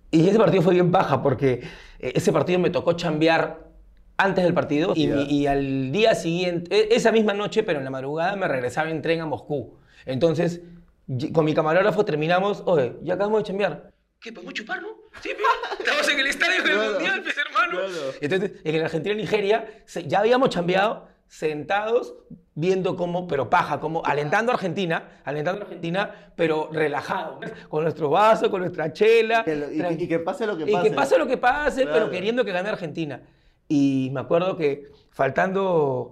[0.09, 1.61] Y ese partido fue bien baja porque
[1.99, 3.69] eh, ese partido me tocó chambear
[4.17, 8.35] antes del partido y al día siguiente, e- esa misma noche, pero en la madrugada,
[8.35, 9.80] me regresaba en tren a Moscú.
[10.05, 10.61] Entonces,
[11.07, 13.91] y- con mi camarógrafo terminamos, oye, ya acabamos de chambear.
[14.19, 14.89] ¿Qué, podemos chupar, no?
[15.21, 15.47] Sí, pero
[15.79, 17.71] estamos en el estadio del Claro, Mundial, pues, hermano.
[17.79, 18.13] claro.
[18.21, 22.13] Entonces, en Argentina-Nigeria, ya habíamos chambeado, sentados,
[22.53, 28.09] viendo cómo, pero paja, como alentando a Argentina, alentando a Argentina, pero relajado, con nuestro
[28.09, 29.43] vaso, con nuestra chela.
[29.43, 30.89] Que lo- y, y que pase lo que y pase.
[30.89, 31.93] que pase lo que pase, Claro.
[31.97, 33.21] pero queriendo que gane Argentina.
[33.67, 36.11] Y me acuerdo que faltando,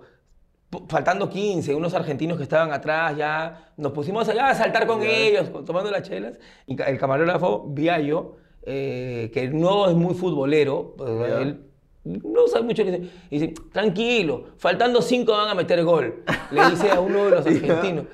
[0.87, 5.51] faltando 15, unos argentinos que estaban atrás ya, nos pusimos allá a saltar con ellos,
[5.65, 6.33] tomando las chelas.
[6.67, 10.95] Y el camarógrafo Viallo, eh, que no es muy futbolero,
[11.39, 11.65] él
[12.03, 16.23] no sabe mucho, le dice, dice, tranquilo, faltando 5 van a meter gol.
[16.51, 18.05] Le dice a uno de los argentinos.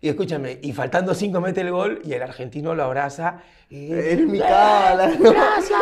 [0.00, 3.40] Y escúchame, y faltando 5 mete el gol y el argentino lo abraza.
[3.70, 5.30] Y, Eres mi cábala, ¿no?
[5.30, 5.80] Gracias,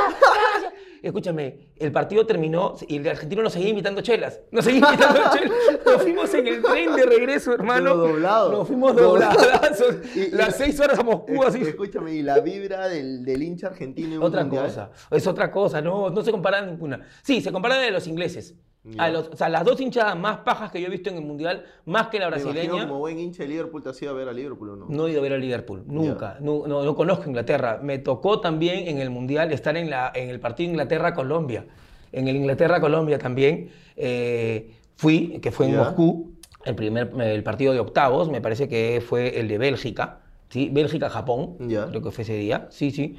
[1.03, 4.41] Escúchame, el partido terminó y el argentino nos seguía invitando chelas.
[4.53, 5.53] Nos seguía invitando chelas.
[5.85, 7.91] Nos fuimos en el tren de regreso, hermano.
[7.91, 8.53] Pero doblado.
[8.53, 9.35] Nos fuimos Doblado.
[9.41, 9.97] dobladazos.
[10.15, 11.61] Y- y- Las seis horas a Moscú así.
[11.63, 14.67] Escúchame, y la vibra del, del hincha argentino en Otra mundial?
[14.67, 17.01] cosa, es otra cosa, no, no se compara ninguna.
[17.23, 18.55] Sí, se compara de los ingleses.
[18.99, 21.23] A los- o sea, las dos hinchadas más pajas que yo he visto en el
[21.25, 24.15] Mundial, más que la Me brasileña, como buen hincha de Liverpool te has ido a
[24.15, 24.87] ver a Liverpool o no.
[24.89, 26.37] no he ido a ver a Liverpool, nunca.
[26.41, 27.79] No, no, no conozco Inglaterra.
[27.81, 31.65] Me tocó también en el Mundial estar en, la, en el partido Inglaterra-Colombia.
[32.11, 35.77] En el Inglaterra-Colombia también eh, fui, que fue en.
[35.77, 36.33] Moscú,
[36.65, 40.71] el primer el partido de octavos, me parece que fue el de Bélgica, ¿sí?
[40.73, 41.57] Bélgica-Japón,
[41.89, 43.17] creo que fue ese día, sí, sí.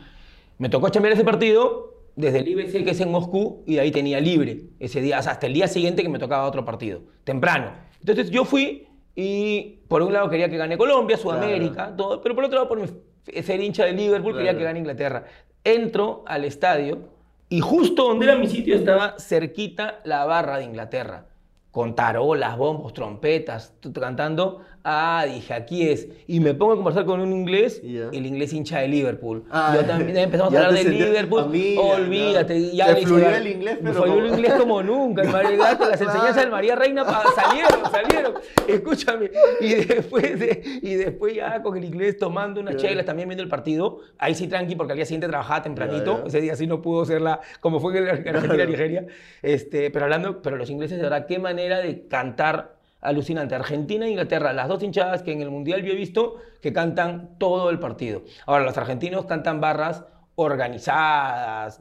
[0.57, 4.19] Me tocó chambear ese partido desde el IBC, que es en Moscú, y ahí tenía
[4.19, 7.71] libre ese día, o sea, hasta el día siguiente que me tocaba otro partido, temprano.
[7.99, 12.43] Entonces yo fui y por un lado quería que gane Colombia, Sudamérica, todo, pero por
[12.45, 14.57] otro lado por mi- ser hincha de Liverpool quería Claro.
[14.59, 15.25] que gane Inglaterra.
[15.63, 17.09] Entro al estadio
[17.49, 21.27] y justo donde era mi sitio estaba cerquita la barra de Inglaterra.
[21.71, 24.61] Con tarolas, bombos, trompetas, cantando.
[24.85, 26.09] Ah, dije, aquí es.
[26.27, 29.45] Y me pongo a conversar con un inglés, el inglés hincha de Liverpool.
[29.49, 31.43] Ah, Yo también empezamos a hablar de Liverpool.
[31.77, 32.71] Olvídate.
[32.73, 32.87] ya.
[32.87, 35.21] Ya le fluyó el inglés, me pero fluyó como- el inglés como nunca.
[35.21, 38.33] El Gato, las enseñanzas del María Reina salieron, salieron.
[38.67, 39.31] Escúchame.
[39.61, 42.89] Y después, de- y después ya con el inglés tomando unas Claro.
[42.89, 43.99] chelas, también viendo el partido.
[44.17, 46.23] Ahí sí tranqui, porque al día siguiente trabajaba tempranito.
[46.27, 49.05] Ese día sí no pudo ser la, como fue en Argentina-Nigeria.
[49.41, 52.72] Este, pero hablando, pero los ingleses, de verdad, qué manera de cantar
[53.03, 53.55] alucinante.
[53.55, 57.37] Argentina e Inglaterra, las dos hinchadas que en el Mundial yo he visto que cantan
[57.37, 58.23] todo el partido.
[58.45, 61.79] Ahora, los argentinos cantan barras organizadas,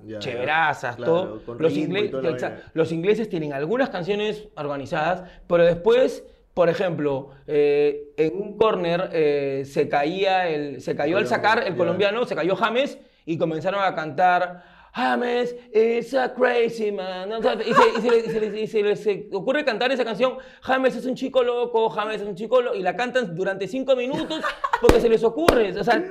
[0.97, 1.55] Claro, todo.
[1.59, 2.11] Los, ingle-
[2.93, 9.89] ingleses tienen algunas canciones organizadas, pero después, por ejemplo, eh, en un corner eh, se
[9.89, 14.65] caía el, se cayó al sacar el colombiano, se cayó James y comenzaron a cantar
[14.95, 17.33] James is a crazy man.
[17.33, 19.91] O sea, Y se, y se le- y se le- y se les ocurre cantar
[19.91, 23.35] esa canción, James es un chico loco, James es un chico loco, y la cantan
[23.35, 24.43] durante cinco minutos
[24.81, 25.79] porque se les ocurre.
[25.79, 26.03] O sea,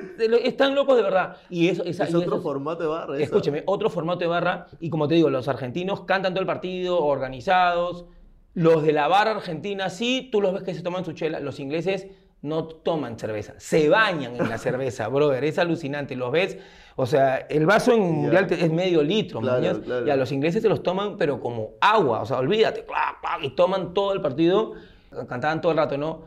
[0.42, 1.36] están locos de verdad.
[1.48, 3.14] Y eso, esa- Es otro eso formato de barra.
[3.14, 3.24] esa.
[3.24, 4.66] Escúcheme, otro formato de barra.
[4.80, 8.06] Y como te digo, los argentinos cantan todo el partido, organizados.
[8.54, 11.40] Los de la barra argentina, sí, tú los ves que se toman su chela.
[11.40, 12.08] Los ingleses
[12.42, 15.44] no toman cerveza, se bañan en la cerveza, brother.
[15.44, 16.16] Es alucinante.
[16.16, 16.58] Los ves,
[16.96, 20.06] o sea, el vaso en mundial es medio litro, Claro.
[20.06, 22.22] Y a los ingleses se los toman, pero como agua.
[22.22, 22.84] O sea, olvídate,
[23.42, 24.72] y toman todo el partido.
[25.28, 26.22] Cantaban todo el rato, ¿no?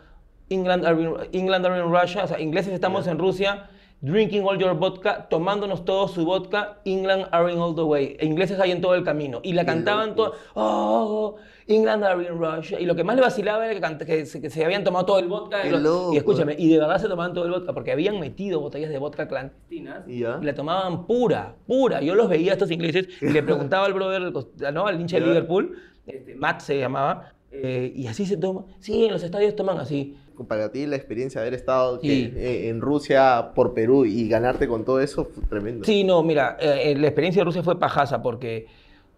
[0.49, 3.67] England are in, England are in Russia, o sea, ingleses estamos en Rusia,
[4.05, 8.15] drinking all your vodka, tomándonos todo su vodka, England are in all the way.
[8.19, 9.39] E ingleses hay en todo el camino.
[9.43, 11.35] Y la cantaban todo, oh,
[11.67, 12.79] England are in Russia.
[12.79, 15.19] Y lo que más le vacilaba era que, que se, que se habían tomado todo
[15.19, 15.65] el vodka.
[15.67, 18.59] Y, lo- y escúchame, y de verdad se tomaban todo el vodka, porque habían metido
[18.59, 20.07] botellas de vodka clandestinas
[20.41, 22.01] Y la tomaban pura, pura.
[22.01, 24.31] Yo los veía a estos ingleses y le preguntaba al brother,
[24.73, 24.85] ¿no?
[24.87, 25.25] al hincha de.
[25.25, 28.65] Liverpool, este, Matt se llamaba, eh, y así se toma.
[28.79, 30.15] Sí, en los estadios toman así.
[30.47, 32.33] Para ti la experiencia de haber estado Sí.
[32.35, 35.85] eh, en Rusia por Perú y ganarte con todo eso fue tremendo.
[35.85, 38.67] Sí, no, mira, eh, eh, la experiencia de Rusia fue pajaza porque,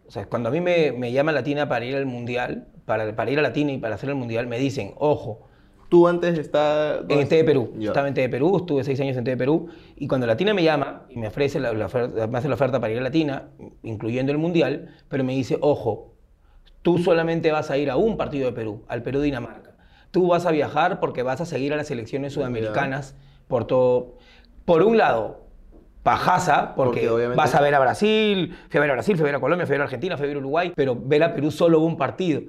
[0.07, 3.31] o sea, cuando a mí me, me llama Latina para ir al Mundial, para, para
[3.31, 5.43] ir a Latina y para hacer el Mundial, me dicen, ojo,
[5.89, 7.05] Tú antes estar...
[7.07, 7.73] en TV Perú.
[7.79, 9.69] Estaba en TV Perú, estuve seis años en TV Perú.
[9.95, 12.81] Y cuando Latina me llama y me ofrece la, la oferta, me hace la oferta
[12.81, 13.51] para ir a Latina,
[13.83, 16.13] incluyendo el Mundial, pero me dice, ojo,
[16.81, 19.76] tú solamente vas a ir a un partido de Perú, al Perú-Dinamarca.
[20.11, 23.15] Tú vas a viajar porque vas a seguir a las selecciones sudamericanas
[23.47, 24.15] por todo.
[24.65, 25.47] Por un lado,
[26.03, 29.35] pajaza, porque, vas a ver a Brasil, fui a ver a Brasil, fui a ver
[29.35, 31.33] a Colombia, fui a ver a Argentina, fui a ver a Uruguay, pero ver a
[31.33, 32.41] Perú solo un partido.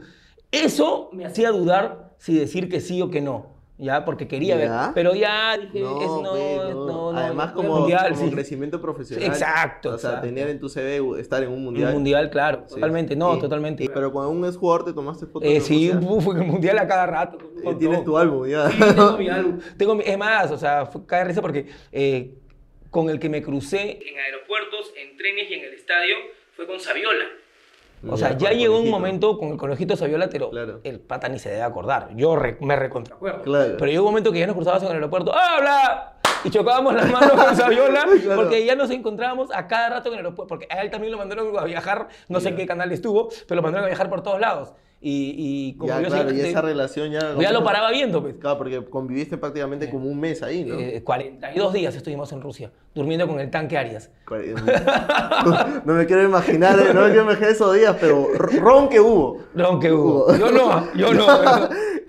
[0.53, 3.58] Eso me hacía dudar si decir que sí o que no.
[3.81, 4.05] ¿Ya?
[4.05, 4.69] Porque quería ver.
[4.93, 6.87] Pero ya dije, No, es no, es no.
[6.87, 8.35] no, no, Además, como, mundial, como sí.
[8.35, 9.25] crecimiento profesional.
[9.29, 10.27] Exacto, O sea, exacto.
[10.27, 11.93] tener en tu CV estar en un Un mundial.
[11.95, 12.65] mundial, claro.
[12.67, 12.75] Sí.
[12.75, 13.89] Totalmente, no, totalmente.
[13.95, 15.49] pero cuando un jugador te tomaste fotos.
[15.49, 17.39] Eh, sí, fue el mundial a cada rato.
[17.65, 17.75] eh.
[17.79, 18.69] Tienes tu álbum ya.
[18.69, 19.59] Sí, tengo mi álbum.
[19.77, 22.35] Tengo mi- es más, o sea, fue, cae risa porque eh,
[22.91, 26.17] con el que me crucé en aeropuertos, en trenes y en el estadio
[26.57, 27.27] fue con Saviola.
[28.09, 30.81] O sea, Ya, llegó un momento con el conejito Saviola, pero Claro.
[30.85, 32.11] el pata ni se debe acordar.
[32.15, 33.43] Yo re- me recontracuerdo.
[33.43, 33.75] Claro.
[33.79, 36.15] Pero llegó un momento que ya nos cruzábamos en el aeropuerto, ¡habla!
[36.45, 38.41] Y chocábamos las manos con Saviola, Claro.
[38.41, 41.19] porque ya nos encontrábamos a cada rato en el aeropuerto, porque a él también lo
[41.19, 44.23] mandaron a viajar, no sé en qué canal estuvo, pero lo mandaron a viajar por
[44.23, 44.73] todos lados.
[45.01, 47.37] Y, y como Ya, yo claro, y esa relación ya.
[47.39, 48.35] ya lo paraba viendo, pues.
[48.37, 50.79] Claro, porque conviviste prácticamente como un mes ahí, ¿no?
[50.79, 54.11] Eh, 42 días estuvimos en Rusia, durmiendo con el tanque Arias.
[55.85, 59.41] no me quiero imaginar, eh, no me quiero imaginar esos días, pero ron que hubo.
[59.55, 60.27] No, que hubo.
[60.27, 60.37] Hubo.
[60.37, 61.27] Yo no, yo no.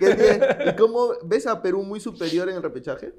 [0.00, 3.12] ¿Y cómo ves a Perú muy superior en el repechaje?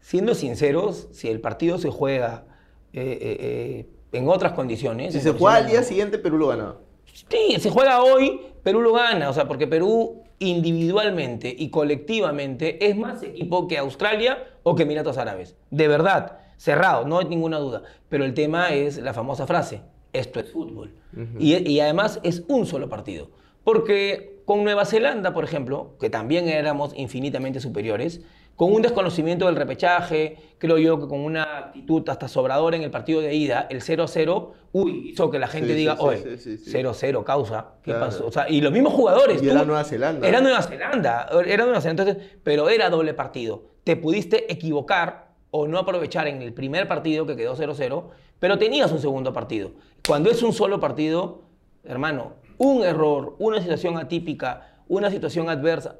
[0.00, 2.44] Siendo sinceros, si el partido se juega
[2.92, 5.12] eh, eh, eh, en otras condiciones.
[5.12, 6.76] Si se juega al día siguiente, Perú lo ganaba.
[7.14, 9.30] Sí, se juega hoy, Perú lo gana.
[9.30, 15.16] O sea, porque Perú individualmente y colectivamente es más equipo que Australia o que Emiratos
[15.16, 15.56] Árabes.
[15.70, 17.82] De verdad, cerrado, no hay ninguna duda.
[18.08, 20.92] Pero el tema es la famosa frase, esto es fútbol.
[21.38, 23.30] y, y además es un solo partido.
[23.62, 28.20] Porque con Nueva Zelanda, por ejemplo, que también éramos infinitamente superiores,
[28.56, 32.90] con un desconocimiento del repechaje, creo yo que con una actitud hasta sobradora en el
[32.90, 36.56] partido de ida, el 0-0, uy, hizo que la gente Sí, diga, sí, oye, sí,
[36.58, 36.70] sí, sí.
[36.72, 38.06] 0-0 causa, ¿qué Claro.
[38.06, 38.26] pasó?
[38.26, 39.42] O sea, y los mismos jugadores.
[39.42, 40.26] Y era Nueva Zelanda.
[40.28, 43.64] Era Nueva Zelanda, era Nueva Zelanda, entonces, pero era doble partido.
[43.82, 48.04] Te pudiste equivocar o no aprovechar en el primer partido que quedó 0-0,
[48.38, 49.72] pero tenías un segundo partido.
[50.06, 51.42] Cuando es un solo partido,
[51.84, 55.96] hermano, un error, una situación atípica, una situación adversa,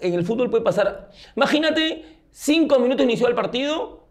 [0.00, 1.10] En el fútbol puede pasar.
[1.36, 4.04] Imagínate, cinco minutos inició el partido,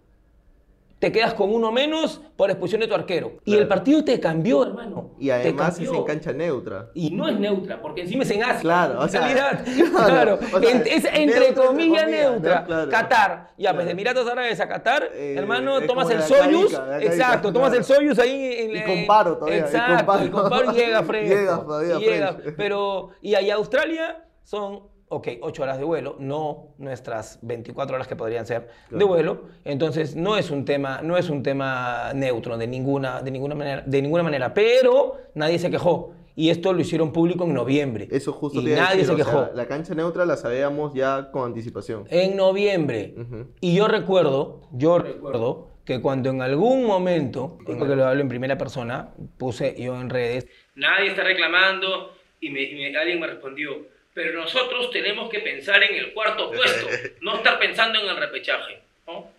[0.97, 3.33] te quedas con uno menos por expulsión de tu arquero.
[3.43, 5.11] Y el partido te cambió, hermano.
[5.19, 6.89] Y además es en cancha neutra.
[6.95, 8.61] Y no es neutra, porque encima es en Asia.
[8.61, 9.63] Claro, o sea, realidad.
[9.91, 12.61] claro, Claro, o sea, en- es entre neutra, comillas neutra.
[12.61, 12.65] ¿no?
[12.65, 12.89] Claro.
[12.91, 13.53] Qatar.
[13.57, 16.73] Ya, pues de Emiratos Árabes a Qatar, Eh, hermano, tomas el Soyuz.
[17.01, 20.49] Exacto, tomas el Soyuz ahí en, Y en- con paro todavía, y Exacto, y con
[20.49, 21.35] paro llega fresco.
[21.35, 22.37] Llega todavía y llega.
[22.57, 24.94] Pero, y allá Australia son.
[25.07, 29.07] Ok, 8 horas de vuelo, no nuestras 24 horas que podrían ser de Claro.
[29.07, 29.41] vuelo.
[29.63, 33.83] Entonces no es un tema, no es un tema neutro de ninguna, de ninguna manera,
[33.85, 34.53] de ninguna manera.
[34.55, 38.07] Pero nadie se quejó y esto lo hicieron público en noviembre.
[38.11, 39.49] Eso justo y nadie decir, se o sea, quejó.
[39.53, 42.05] la cancha neutra la sabíamos ya con anticipación.
[42.09, 43.13] En noviembre.
[43.15, 43.51] Ujú.
[43.61, 48.57] Y yo recuerdo, yo recuerdo que cuando en algún momento, porque lo hablo en primera
[48.57, 52.09] persona, puse yo en redes, nadie está reclamando
[52.41, 56.49] y, me- y me- alguien me respondió, pero nosotros tenemos que pensar en el cuarto
[56.53, 56.87] puesto,
[57.21, 58.79] no estar pensando en el repechaje.
[59.05, 59.29] ¿no?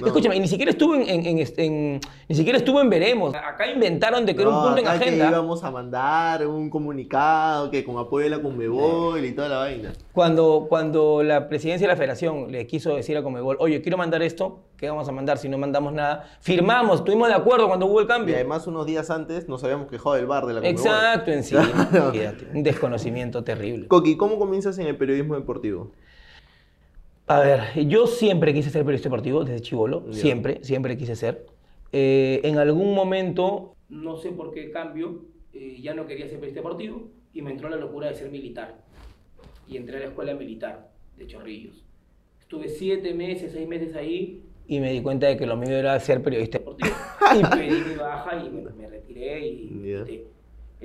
[0.00, 0.06] No.
[0.06, 3.34] Escúchame, y ni siquiera estuvo en, en- en este- en- ni siquiera estuvo en veremos.
[3.34, 5.24] Acá inventaron de que era un punto en agenda.
[5.26, 9.58] que íbamos a mandar un comunicado que con apoyo de la Conmebol y toda la
[9.58, 9.92] vaina.
[10.12, 14.22] Cuando, cuando la presidencia de la federación le quiso decir a Comebol, oye, quiero mandar
[14.22, 16.24] esto, ¿qué vamos a mandar si no mandamos nada?
[16.40, 18.34] Firmamos, estuvimos de acuerdo cuando hubo el Y cambio.
[18.36, 20.80] además unos días antes nos habíamos quejado del bar de la Conmebol.
[20.80, 21.54] Exacto, en sí.
[21.54, 22.12] Claro.
[22.12, 23.88] Fíjate, un desconocimiento terrible.
[23.88, 25.92] Coqui, ¿cómo comienzas en el periodismo deportivo?
[27.26, 31.46] A ver, yo siempre quise ser periodista deportivo desde chivolo, siempre, siempre quise ser.
[31.90, 36.60] Eh, en algún momento, no sé por qué cambio, eh, ya no quería ser periodista
[36.60, 38.84] deportivo y me entró la locura de ser militar.
[39.66, 41.84] Y entré a la escuela militar de Chorrillos.
[42.40, 45.98] Estuve siete meses, seis meses ahí y me di cuenta de que lo mío era
[46.00, 46.94] ser periodista deportivo.
[47.38, 50.24] y pedí mi baja y me retiré y...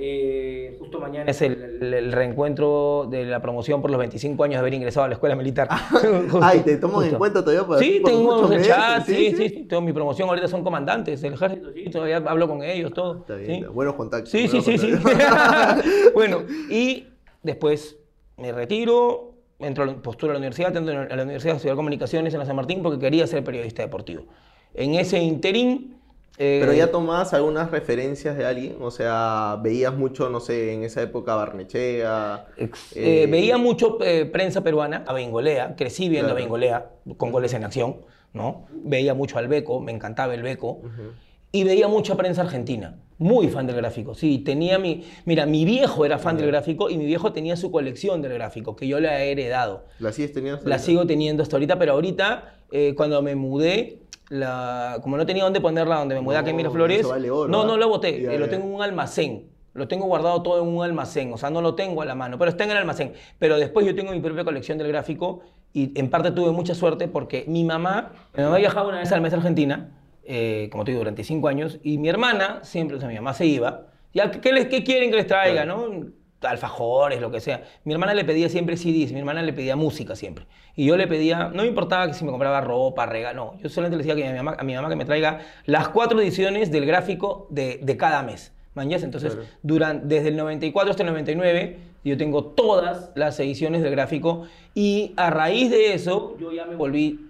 [0.02, 4.54] eh, justo mañana es el, el- el reencuentro de la promoción por los 25 años
[4.56, 5.68] de haber ingresado a la escuela militar.
[5.92, 7.18] Justo, Ay, ¿te toman en justo.
[7.18, 10.64] cuenta todavía para Sí, tengo el chat, sí, sí, sí, tengo mi promoción, ahorita son
[10.64, 13.18] comandantes del ejército, sí, todavía hablo con ellos, todo.
[13.20, 13.68] Está bien, sí.
[13.68, 14.30] buenos contactos.
[14.32, 14.92] Sí, sí, buenos sí, sí.
[15.04, 15.86] contactos.
[16.14, 17.08] bueno, y
[17.44, 17.98] después
[18.38, 21.76] me retiro, entro a la postura a la universidad, entro a la universidad a estudiar
[21.76, 24.24] comunicaciones en la San Martín porque quería ser periodista deportivo.
[24.74, 25.99] En ese interín...
[26.40, 30.84] eh, Pero ya tomabas algunas referencias de alguien, o sea, veías mucho, no sé, en
[30.84, 32.48] esa época Barnechea.
[32.58, 36.40] Ex- eh, eh, veía mucho eh, prensa peruana, a Bengolea, crecí viendo Claro.
[36.40, 37.98] a Bengolea con goles en acción,
[38.34, 38.66] ¿no?
[38.72, 40.82] Veía mucho al Beco, me encantaba el Beco.
[41.52, 44.16] Y veía mucha prensa argentina, muy fan del gráfico.
[44.16, 45.04] Sí, tenía mi...
[45.26, 48.76] Mira, mi viejo era fan del gráfico y mi viejo tenía su colección del gráfico,
[48.76, 49.86] que yo le he heredado.
[50.00, 50.58] ¿La sigues teniendo?
[50.58, 50.86] hasta La ahorita?
[50.86, 55.60] sigo teniendo hasta ahorita, pero ahorita, eh, cuando me mudé, la, como no tenía dónde
[55.62, 57.66] ponerla, donde me mudé No, Miraflores, eso vale oro, no, ¿ah?
[57.66, 59.50] no lo boté, Ya, eh, lo tengo en un almacén.
[59.74, 62.40] Lo tengo guardado todo en un almacén, o sea, no lo tengo a la mano,
[62.40, 63.14] pero está en el almacén.
[63.38, 65.42] Pero después yo tengo mi propia colección del gráfico
[65.74, 69.22] y en parte tuve mucha suerte porque mi mamá, mi mamá viajaba una vez al
[69.22, 69.92] mes a Argentina,
[70.30, 73.34] eh, como te digo, durante cinco años, y mi hermana siempre, o sea, mi mamá
[73.34, 73.88] se iba.
[74.14, 75.88] Ya, ¿qué, les, qué quieren que les traiga, no?
[76.42, 77.64] Alfajores, lo que sea.
[77.84, 80.46] Mi hermana le pedía siempre CDs, mi hermana le pedía música siempre.
[80.76, 83.62] Y yo le pedía, no me importaba que si me compraba ropa, regalo, no.
[83.62, 85.90] Yo solamente le decía que a mi mamá, a mi mamá que me traiga las
[85.90, 88.54] cuatro ediciones del gráfico de, de cada mes.
[88.76, 89.04] ¿Mañas?
[89.04, 89.50] Entonces, Claro.
[89.64, 94.44] duran- desde el 94 hasta el 99, yo tengo todas las ediciones del gráfico.
[94.74, 97.29] Y a raíz de eso, yo ya me volví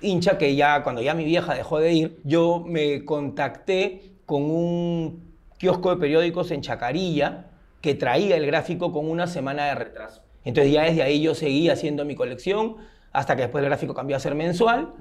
[0.00, 5.34] hincha que ya cuando ya mi vieja dejó de ir, yo me contacté con un
[5.58, 7.50] kiosco de periódicos en Chacarilla
[7.80, 10.22] que traía el gráfico con una semana de retraso.
[10.44, 12.76] Entonces ya desde ahí yo seguía haciendo mi colección
[13.12, 14.92] hasta que después el gráfico cambió a ser mensual.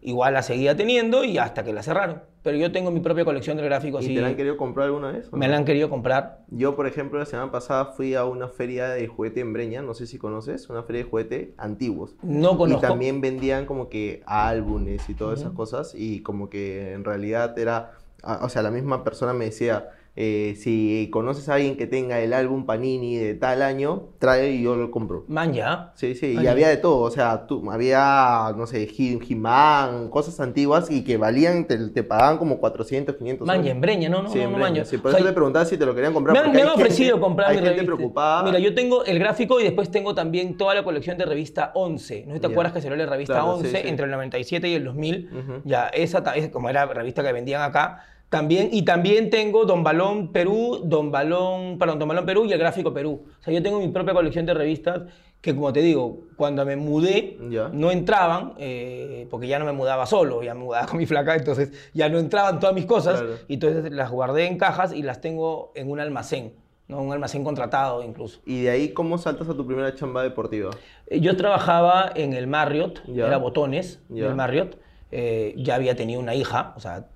[0.00, 2.22] Igual la seguía teniendo y hasta que la cerraron.
[2.42, 4.14] Pero yo tengo mi propia colección del gráfico ¿Y así.
[4.14, 5.32] te la han querido comprar alguna vez?
[5.32, 6.44] Me la han querido comprar.
[6.48, 9.94] Yo, por ejemplo, la semana pasada fui a una feria de juguete en Breña, no
[9.94, 12.14] sé si conoces, una feria de juguete antiguos.
[12.22, 12.86] No conozco.
[12.86, 17.58] Y también vendían como que álbumes y todas esas cosas y como que en realidad
[17.58, 21.86] era, a- o sea, la misma persona me decía, eh, si conoces a alguien que
[21.86, 25.24] tenga el álbum Panini de tal año, trae y yo lo compro.
[25.28, 25.92] Man, ya.
[25.94, 26.52] Sí, sí, y ya.
[26.52, 31.16] había de todo, o sea, tú, había, no sé, He- He-Man, cosas antiguas y que
[31.18, 33.72] valían, te, te pagaban como 400, 500 Manja, soles.
[33.74, 34.84] en Breña, no, no, Sí, no, no Breña, manja.
[34.86, 36.32] sí, por O sea, eso te preguntaba si te lo querían comprar.
[36.34, 38.42] Me han, me han gente- ofrecido comprar Hay mi gente preocupada.
[38.42, 42.24] Mira, yo tengo el gráfico y después tengo también toda la colección de revista 11.
[42.26, 42.48] ¿No te Ya.
[42.48, 43.88] acuerdas que salió la revista Claro, sí, 11 sí.
[43.88, 45.30] entre el 97 y el 2000?
[45.32, 45.52] Ujú.
[45.64, 48.02] Ya, esa es como era revista que vendían acá.
[48.28, 52.58] También, y también tengo Don Balón Perú, Don Balón, perdón, Don Balón Perú y el
[52.58, 53.24] Gráfico Perú.
[53.40, 55.02] O sea, yo tengo mi propia colección de revistas
[55.40, 57.68] que, como te digo, cuando me mudé, Ya.
[57.72, 61.36] no entraban, eh, porque ya no me mudaba solo, ya me mudaba con mi flaca,
[61.36, 63.36] entonces ya no entraban todas mis cosas, Claro.
[63.46, 66.52] y entonces las guardé en cajas y las tengo en un almacén.
[66.88, 67.02] ¿no?
[67.02, 68.38] un almacén contratado incluso.
[68.46, 70.70] ¿Y de ahí cómo saltas a tu primera chamba deportiva?
[71.08, 73.26] Eh, Yo trabajaba en el Marriott, Ya.
[73.26, 74.26] era botones Ya.
[74.26, 74.76] del Marriott.
[75.10, 77.06] eh, ya había tenido una hija, o sea,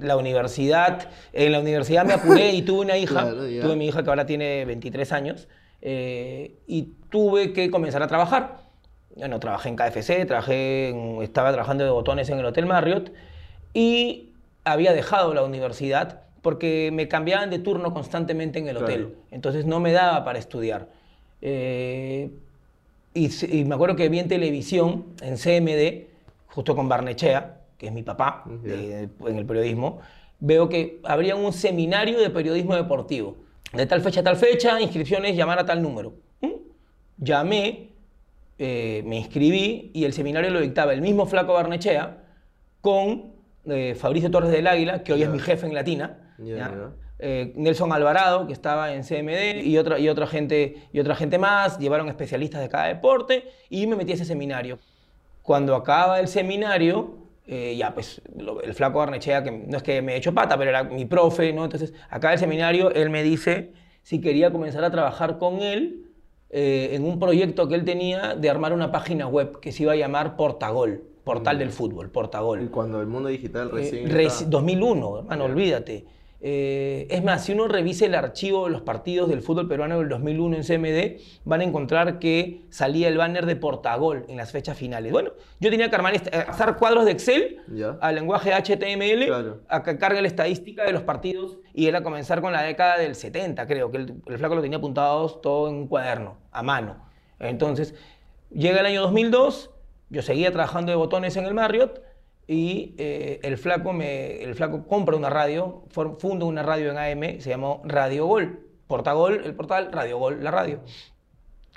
[0.00, 4.02] la universidad, en la universidad me apuré y tuve una hija, Claro, tuve mi hija
[4.02, 5.48] que ahora tiene 23 años,
[5.82, 8.58] eh, y tuve que comenzar a trabajar.
[9.14, 13.12] Bueno, trabajé en KFC, trabajé en- estaba trabajando de botones en el Hotel Marriott
[13.72, 14.32] y
[14.64, 18.92] había dejado la universidad porque me cambiaban de turno constantemente en el Claro.
[18.92, 19.16] hotel.
[19.30, 20.88] Entonces no me daba para estudiar.
[21.42, 22.30] Eh,
[23.14, 23.30] y,
[23.60, 26.06] y me acuerdo que vi en televisión, en CMD,
[26.48, 30.00] justo con Barnechea, que es mi papá de- en el periodismo,
[30.40, 33.36] veo que habría un seminario de periodismo deportivo.
[33.72, 36.14] De tal fecha a tal fecha, inscripciones, llamar a tal número.
[36.40, 36.50] ¿Mm?
[37.18, 37.90] Llamé,
[38.58, 42.22] eh, me inscribí y el seminario lo dictaba el mismo Flaco Barnechea
[42.80, 43.34] con
[43.68, 46.34] eh, Fabricio Torres del Águila, que hoy es mi jefe en Latina.
[47.18, 51.38] Eh, Nelson Alvarado, que estaba en CMD, y otra, y, otra gente, y otra gente
[51.38, 54.78] más, llevaron especialistas de cada deporte, y me metí a ese seminario.
[55.42, 57.16] Cuando acaba el seminario,
[57.46, 60.56] eh, ya pues lo- el flaco Barnechea, que no es que me he hecho pata,
[60.58, 61.64] pero era mi profe, ¿no?
[61.64, 63.72] Entonces, acaba el seminario, él me dice
[64.02, 66.02] si quería comenzar a trabajar con él
[66.50, 69.92] eh, en un proyecto que él tenía de armar una página web que se iba
[69.92, 72.62] a llamar Portagol, Portal del Fútbol, Portagol.
[72.62, 74.08] Y cuando el mundo digital Eh, recién...
[74.08, 76.04] reci- estaba- 2001, hermano, olvídate.
[76.40, 80.08] Eh, es más, si uno revisa el archivo de los partidos del fútbol peruano del
[80.10, 84.76] 2001 en CMD, van a encontrar que salía el banner de Portagol en las fechas
[84.76, 85.12] finales.
[85.12, 85.30] Bueno,
[85.60, 87.62] yo tenía que armar, est- eh, hacer cuadros de Excel
[88.00, 89.60] al lenguaje HTML, Claro.
[89.68, 93.14] a que cargue la estadística de los partidos y era comenzar con la década del
[93.14, 97.06] 70, creo, que el, el flaco lo tenía apuntados todo en un cuaderno, a mano.
[97.38, 97.94] Entonces,
[98.50, 99.70] llega el año 2002,
[100.10, 102.00] yo seguía trabajando de botones en el Marriott
[102.48, 105.82] y eh, el, flaco me, el flaco compra una radio,
[106.18, 108.60] funda una radio en AM, se llamó Radio Gol.
[108.86, 110.80] Portagol, el portal, Radio Gol, la radio.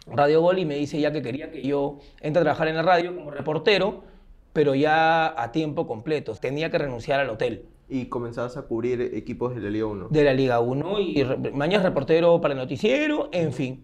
[0.07, 2.81] Radio Gol y me dice ya que quería que yo entre a trabajar en la
[2.83, 4.01] radio como reportero,
[4.53, 6.33] pero ya a tiempo completo.
[6.35, 10.07] Tenía que renunciar al hotel Y comenzabas a cubrir equipos de la Liga 1.
[10.09, 13.83] de la Liga 1 y re- mañana reportero para el noticiero, en fin.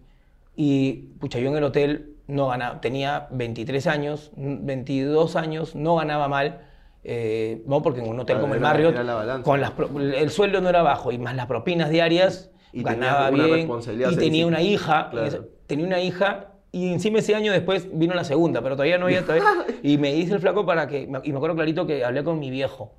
[0.56, 5.96] Y pucha, yo en el hotel no ganaba, tenía 23 años, n- 22 años, no
[5.96, 6.60] ganaba mal.
[7.08, 10.30] Eh, no, porque en un hotel Claro, como el Marriott, la con las pro- el
[10.30, 13.68] sueldo no era bajo y más las propinas diarias, Y ganaba bien.
[13.68, 15.46] Y en tenía una hija, Claro.
[15.66, 19.22] tenía una hija y encima ese año después vino la segunda, pero todavía no había...
[19.22, 19.44] todavía-
[19.82, 21.02] y me dice el flaco para que...
[21.02, 22.92] Y me acuerdo clarito que hablé con mi viejo.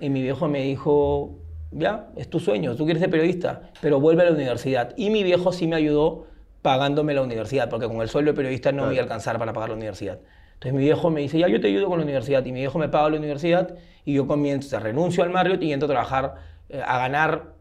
[0.00, 1.38] Y mi viejo me dijo,
[1.72, 4.94] ya, es tu sueño, tú quieres ser periodista, pero vuelve a la universidad.
[4.96, 6.26] Y mi viejo sí me ayudó
[6.62, 9.14] pagándome la universidad, porque con el sueldo de periodista no me iba a Claro.
[9.14, 10.20] alcanzar para pagar la universidad.
[10.58, 12.44] Entonces mi viejo me dice, ya, yo te ayudo con la universidad.
[12.44, 15.62] Y mi viejo me paga la universidad y yo comienzo, o sea, renuncio al Marriott
[15.62, 16.34] y entro a trabajar,
[16.68, 17.54] eh, a ganar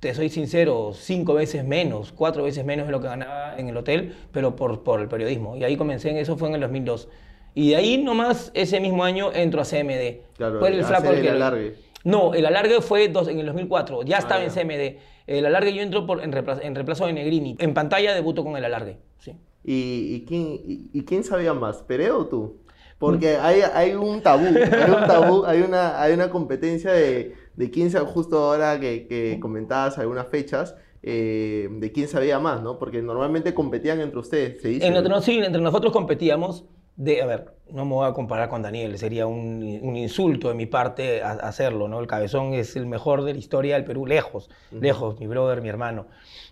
[0.00, 3.76] te soy sincero, cinco veces menos, cuatro veces menos de lo que ganaba en el
[3.76, 5.56] hotel, pero por, por el periodismo.
[5.56, 7.08] Y ahí comencé en eso, fue en el 2002.
[7.54, 10.20] Y de ahí nomás, ese mismo año, entro a CMD.
[10.36, 11.30] Claro, fue el flaco el que...
[11.30, 11.74] alargue.
[12.04, 14.50] No, el alargue fue dos- en el 2004, ya estaba Ah, en.
[14.50, 14.98] CMD.
[15.26, 17.56] El alargue yo entro por, en, reemplazo, en reemplazo de Negrini.
[17.58, 18.98] En pantalla debuto con el alargue.
[19.18, 19.34] Sí.
[19.70, 22.56] ¿Y, y quién, y, y quién sabía más, Pereo o tú?
[22.98, 27.70] Porque hay, hay un tabú, hay un tabú, hay una, hay una competencia de, de
[27.70, 32.78] quién sabe, justo ahora que, que comentabas algunas fechas, eh, de quién sabía más, ¿no?
[32.78, 34.86] Porque normalmente competían entre ustedes, se dice.
[34.86, 35.00] En ¿no?
[35.00, 36.64] otro- sí, entre nosotros competíamos
[36.96, 40.54] de, a ver, no me voy a comparar con Daniel, sería un, un insulto de
[40.54, 42.00] mi parte a- hacerlo, ¿no?
[42.00, 45.68] El cabezón es el mejor de la historia del Perú, lejos, lejos, mi brother, mi
[45.68, 46.06] hermano.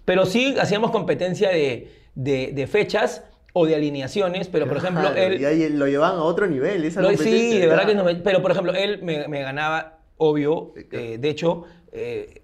[0.05, 5.17] Pero sí hacíamos competencia de, de- de fechas o de alineaciones, pero por ejemplo, Claro,
[5.17, 5.41] él...
[5.41, 8.17] Y ahí lo llevaban a otro nivel, esa Lo- sí, de verdad que no me-
[8.17, 12.43] Pero, por ejemplo, él me, me ganaba, obvio, eh, de hecho, eh,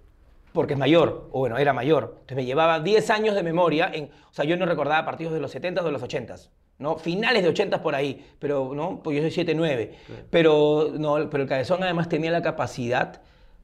[0.52, 2.10] porque es mayor, o bueno, era mayor.
[2.20, 3.90] Entonces me llevaba 10 años de memoria.
[3.92, 6.36] En, o sea, yo no recordaba partidos de los 70 o de los 80
[6.78, 6.96] ¿no?
[6.98, 9.02] Finales de 80 por ahí, pero, ¿no?
[9.02, 9.90] Pues yo soy 7-9.
[10.30, 13.20] Pero, no, pero el cabezón además tenía la capacidad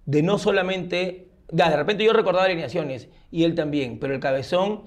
[0.06, 1.28] de no solamente...
[1.50, 4.82] Ya, de repente yo recordaba alineaciones, y él también, pero el cabezón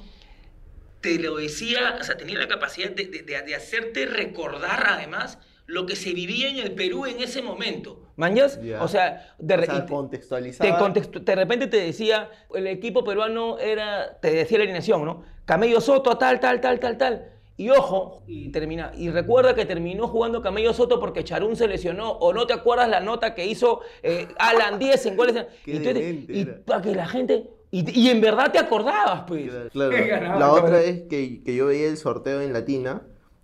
[1.02, 5.86] te lo decía, o sea, tenía la capacidad de, de- de- hacerte recordar además lo
[5.86, 8.08] que se vivía en el Perú en ese momento.
[8.18, 8.60] ¿Mañas?
[8.80, 10.70] O sea, de, O re- sea, y te- contextualizaba.
[10.78, 15.24] te contextu- de repente te decía, el equipo peruano era, te decía la alineación, ¿no?
[15.46, 17.28] Camello Soto, tal, tal, tal, tal, tal.
[17.58, 22.12] Y ojo, y termina, y recuerda que terminó jugando Camello Soto porque Charún se lesionó,
[22.12, 25.46] o no te acuerdas la nota que hizo eh, Alan 10 en goles.
[25.66, 29.50] Qué y, y para que la gente, y, y en verdad te acordabas, pues.
[29.72, 33.02] Claro, ganaba la otra vez que, que yo veía el sorteo en Latina,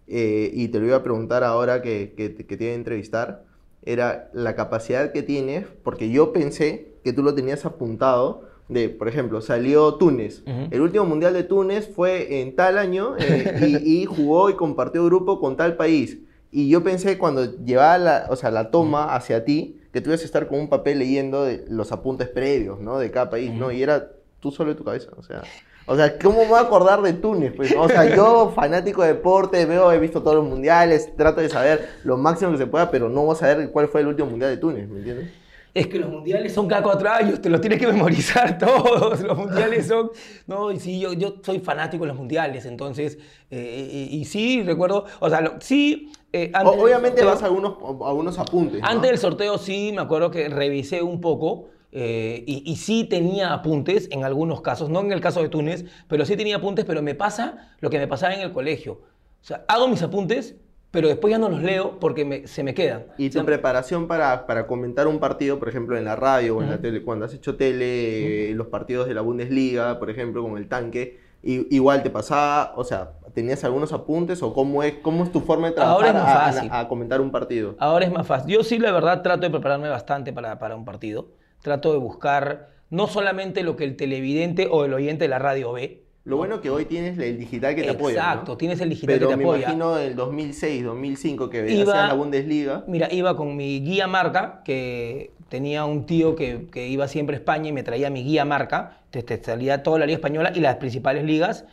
[0.08, 2.76] eh, y te lo iba a preguntar ahora que, que, te- que te iba a
[2.76, 3.46] entrevistar,
[3.84, 9.08] era la capacidad que tienes, porque yo pensé que tú lo tenías apuntado, de, por
[9.08, 10.44] ejemplo, salió Túnez.
[10.46, 10.68] Ujú.
[10.72, 15.06] El último mundial de Túnez fue en tal año eh, y, y jugó y compartió
[15.06, 16.18] grupo con tal país.
[16.52, 20.22] Y yo pensé cuando llevaba la, o sea, la toma hacia ti, que tú ibas
[20.22, 23.00] a estar con un papel leyendo de los apuntes previos, ¿no?
[23.00, 23.72] De cada país, ¿no?
[23.72, 25.42] Y era tú solo de tu cabeza, o sea...
[25.90, 27.54] O sea, ¿cómo me voy a acordar de Túnez?
[27.56, 31.48] Pues, o sea, yo, fanático de deporte, veo, he visto todos los mundiales, trato de
[31.48, 34.30] saber lo máximo que se pueda, pero no voy a saber cuál fue el último
[34.30, 35.30] mundial de Túnez, ¿me entiendes?
[35.74, 39.22] Es que los mundiales son cada cuatro años, te los tienes que memorizar todos.
[39.22, 40.10] Los mundiales son.
[40.46, 43.18] No, y sí, yo, yo soy fanático de los mundiales, entonces.
[43.50, 45.06] eh, y, y sí, recuerdo.
[45.22, 46.12] O sea, lo- sí.
[46.34, 48.82] eh, obviamente sorteo- vas a algunos, a algunos apuntes.
[48.82, 48.88] ¿no?
[48.88, 53.54] Antes del sorteo sí, me acuerdo que revisé un poco eh, y, y sí tenía
[53.54, 57.02] apuntes en algunos casos, no en el caso de Túnez, pero sí tenía apuntes, pero
[57.02, 58.94] me pasa lo que me pasaba en el colegio.
[59.42, 60.56] O sea, hago mis apuntes,
[60.92, 63.06] pero después ya no los leo porque me- se me quedan.
[63.18, 66.58] Y O sea, tu preparación para, para comentar un partido, por ejemplo, en la radio
[66.58, 70.10] o en la tele, cuando has hecho tele, eh, los partidos de la Bundesliga, por
[70.10, 74.82] ejemplo, con el tanque, i- igual te pasaba, o sea, ¿tenías algunos apuntes o cómo
[74.84, 76.70] es, cómo es tu forma de trabajar Ahora es más a- a- fácil.
[76.74, 77.76] a, comentar un partido?
[77.80, 78.54] Ahora es más fácil.
[78.56, 81.28] Yo sí, la verdad, trato de prepararme bastante para, para un partido.
[81.62, 85.74] Trato de buscar no solamente lo que el televidente o el oyente de la radio
[85.74, 86.04] ve.
[86.24, 88.16] Lo bueno que hoy tienes el digital que te apoya.
[88.16, 88.30] ¿no?
[88.30, 89.62] Exacto, tienes el digital Pero que te me apoya.
[89.64, 92.84] imagino el 2006, 2005 que hacían la Bundesliga.
[92.88, 97.40] Mira, iba con mi guía marca, que tenía un tío que, que iba siempre a
[97.40, 98.98] España y me traía mi guía marca.
[99.10, 101.64] Te, te salía toda la liga española y las principales ligas.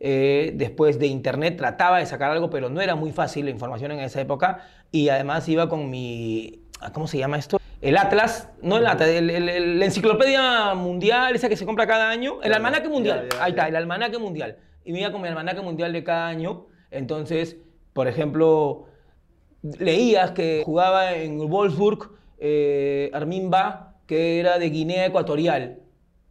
[0.00, 3.92] Eh, después de internet trataba de sacar algo, pero no era muy fácil la información
[3.92, 4.66] en esa época.
[4.90, 6.62] Y además iba con mi.
[6.80, 7.58] ah, ¿Cómo se llama esto?
[7.80, 11.86] El Atlas, no el Atlas, el- el- el- la enciclopedia mundial, esa que se compra
[11.86, 12.42] cada año.
[12.42, 13.26] El almanaque mundial.
[13.30, 14.58] ya, ya, Ahí está, el almanaque mundial.
[14.84, 16.66] Y me iba con mi almanaque mundial de cada año.
[16.90, 17.56] Entonces,
[17.92, 18.86] por ejemplo,
[19.62, 25.80] leías que jugaba en Wolfsburg eh, Armin Ba, que era de Guinea Ecuatorial.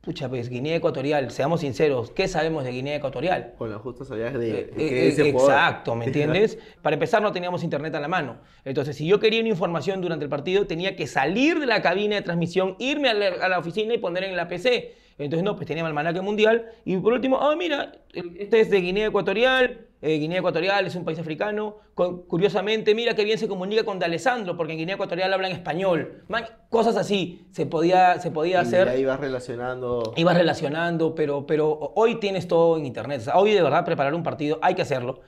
[0.10, 3.54] Pucha, pues Guinea Ecuatorial, seamos sinceros, ¿qué sabemos de Guinea Ecuatorial?
[3.60, 6.58] Con la justa sabías de, Eh, que eh, ese jugador- exacto, ¿me entiendes?
[6.82, 8.38] Para empezar no teníamos internet a la mano.
[8.66, 12.16] Entonces, si yo quería una información durante el partido, tenía que salir de la cabina
[12.16, 14.96] de transmisión, irme a la, a la oficina y poner en la PC.
[15.20, 16.66] Entonces, no, pues tenía el almanaque mundial.
[16.86, 19.86] Y por último, ah, mira, este es de Guinea Ecuatorial.
[20.02, 21.76] eh, Guinea Ecuatorial es un país africano.
[21.94, 26.24] Cu- curiosamente, mira qué bien se comunica con D'Alessandro, porque en Guinea Ecuatorial hablan español.
[26.30, 30.14] Man, cosas así se podía, se podía Y hacer ahí vas relacionando.
[30.16, 33.20] ibas relacionando, pero, pero hoy tienes todo en internet.
[33.20, 35.20] O sea, hoy de verdad preparar un partido hay que hacerlo.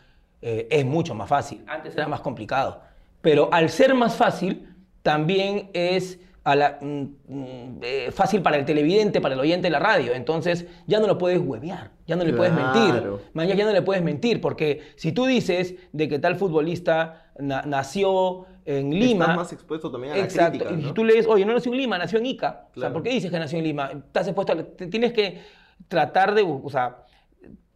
[0.42, 1.64] eh, es mucho más fácil.
[1.68, 2.82] Antes era más complicado.
[3.22, 4.68] Pero al ser más fácil,
[5.04, 9.72] también es a la- mm, mm, eh, fácil para el televidente, para el oyente de
[9.72, 10.14] la radio.
[10.14, 13.04] Entonces ya no lo puedes huevear, ya no le puedes mentir.
[13.34, 17.62] Man, ya, no le puedes mentir, porque si tú dices de que tal futbolista na-
[17.64, 19.26] nació en Lima...
[19.26, 20.52] Estás más expuesto también a la Exacto.
[20.60, 20.88] crítica, Y ¿no?
[20.90, 22.68] si tú lees, oye, no nació en Lima, nació en Ica.
[22.76, 22.92] O sea.
[22.94, 23.92] ¿por qué dices que nació en Lima?
[23.92, 25.40] Estás expuesto a- tienes que
[25.88, 26.98] tratar de, o sea,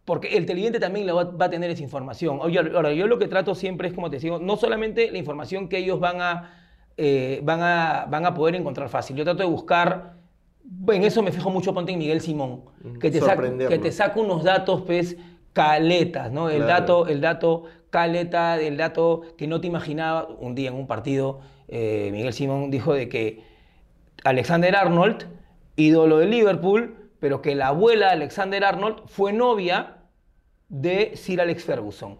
[0.04, 2.38] porque el televidente también va, va a tener esa información.
[2.40, 5.68] Oye, ahora, yo lo que trato siempre es, como te digo, no solamente la información
[5.68, 6.65] que ellos van a,
[6.96, 9.16] eh, van a, van a poder encontrar fácil.
[9.16, 10.16] Yo trato de buscar,
[10.88, 12.64] en eso me fijo mucho, ponte en Miguel Simón,
[13.00, 15.16] que te, saca, que te saca unos datos, pues,
[15.52, 16.48] caletas, ¿no?
[16.50, 16.68] El Claro.
[16.80, 20.28] dato, el dato caleta, el dato que no te imaginaba.
[20.28, 23.42] Un día en un partido, eh, Miguel Simón dijo de que
[24.24, 25.26] Alexander Arnold,
[25.76, 29.98] ídolo de Liverpool, pero que la abuela de Alexander Arnold fue novia
[30.68, 32.18] de Sir Alex Ferguson.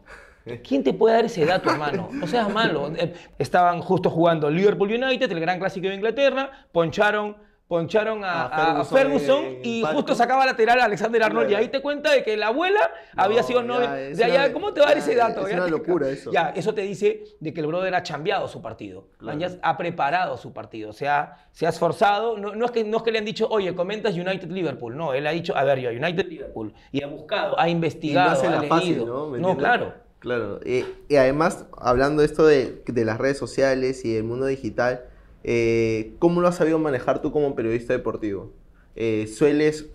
[0.66, 2.08] ¿Quién te puede dar ese dato, hermano?
[2.12, 2.90] No seas malo.
[2.96, 7.36] Eh, Estaban justo jugando Liverpool United, el gran clásico de Inglaterra, poncharon,
[7.68, 11.50] poncharon a, A a- a Ferguson en el y justo sacaba lateral a Alexander Arnold.
[11.50, 12.78] Y ahí te cuenta de que la abuela
[13.16, 13.90] había sido novia.
[13.92, 15.46] de allá, ¿Cómo te va a dar ese dato?
[15.46, 16.30] es Ya una locura eso.
[16.30, 19.08] Ya, eso te dice de que el brother ha chambeado su partido.
[19.18, 19.36] Claro.
[19.38, 20.90] Ya ha preparado su partido.
[20.90, 22.38] O sea, se ha esforzado.
[22.38, 24.96] No, no es que, no es que le han dicho, oye, comentas United Liverpool.
[24.96, 26.72] No, él ha dicho, a ver, yo, United Liverpool.
[26.92, 29.06] Y ha buscado, ha Y no investigado, hace ha la fácil, leído.
[29.06, 29.26] ¿no?
[29.26, 29.56] ¿Me no, entiendes?
[29.58, 30.05] claro.
[30.26, 30.58] Claro.
[30.64, 35.04] Y además, hablando de esto de, de las redes sociales y del mundo digital,
[35.44, 38.50] eh, ¿cómo lo has sabido manejar tú como periodista deportivo?
[38.96, 39.86] Eh, ¿Sueles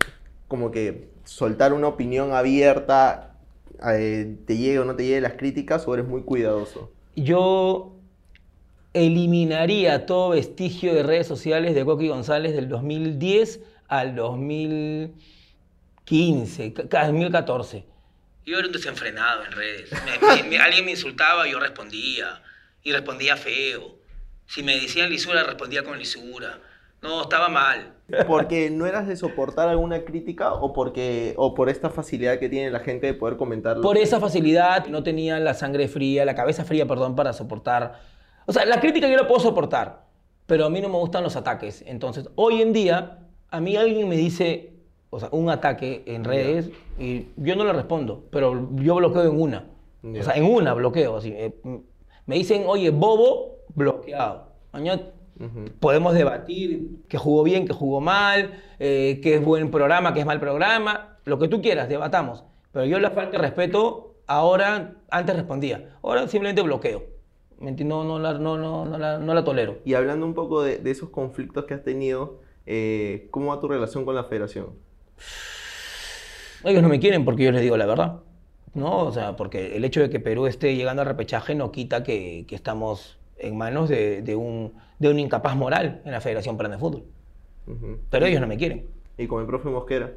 [0.48, 3.36] como que soltar una opinión abierta,
[3.94, 6.90] eh, te llegue o no te llegue las críticas, o eres muy cuidadoso?
[7.14, 7.96] Yo
[8.94, 17.04] eliminaría todo vestigio de redes sociales de Coqui González del 2010 al 2015, ca- ca-
[17.06, 17.91] 2014.
[18.44, 19.90] Yo era un desenfrenado en redes.
[20.04, 22.42] Me- me- me- alguien me insultaba, yo respondía.
[22.82, 23.96] Y respondía feo.
[24.46, 26.58] Si me decían lisura, respondía con lisura.
[27.00, 27.94] No, estaba mal.
[28.26, 32.70] ¿Porque no eras de soportar alguna crítica o, porque, o por esta facilidad que tiene
[32.70, 33.82] la gente de poder comentarlo?
[33.82, 38.00] Por esa facilidad, no tenía la sangre fría, la cabeza fría, perdón, para soportar.
[38.46, 40.02] O sea, la crítica yo la puedo soportar,
[40.46, 41.82] pero a mí no me gustan los ataques.
[41.86, 43.18] Entonces, hoy en día,
[43.50, 44.71] a mí alguien me dice,
[45.14, 49.38] o sea, un ataque en redes y yo no le respondo, pero yo bloqueo en
[49.38, 49.66] una.
[50.02, 50.20] Ya.
[50.20, 51.16] O sea, en una bloqueo.
[51.18, 51.34] Así.
[51.36, 51.54] eh,
[52.24, 54.48] Me dicen, oye, bobo, bloqueado.
[54.72, 55.02] Mañana
[55.38, 55.64] Ujú.
[55.80, 60.26] podemos debatir que jugó bien, que jugó mal, eh, que es buen programa, que es
[60.26, 62.42] mal programa, lo que tú quieras, debatamos.
[62.72, 67.02] Pero yo la falta de respeto, ahora, antes respondía, ahora simplemente bloqueo.
[67.58, 69.76] ¿Me enti- No, no, la, no, no, no la, no la tolero.
[69.84, 73.68] Y hablando un poco de, de esos conflictos que has tenido, eh, ¿cómo va tu
[73.68, 74.70] relación con la federación?
[76.64, 78.20] Ellos no me quieren porque yo les digo la verdad.
[78.74, 78.98] ¿no?
[79.00, 82.44] O sea, porque el hecho de que Perú esté llegando al repechaje no quita que,
[82.48, 86.76] que estamos en manos de, de un, de un incapaz moral en la Federación Peruana
[86.76, 87.04] de Fútbol.
[87.66, 87.98] Ujú.
[88.10, 88.86] Pero ellos no me quieren.
[89.18, 90.12] Y con el profe Mosquera.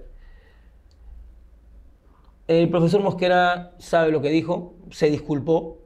[2.47, 5.79] El profesor Mosquera sabe lo que dijo, se disculpó.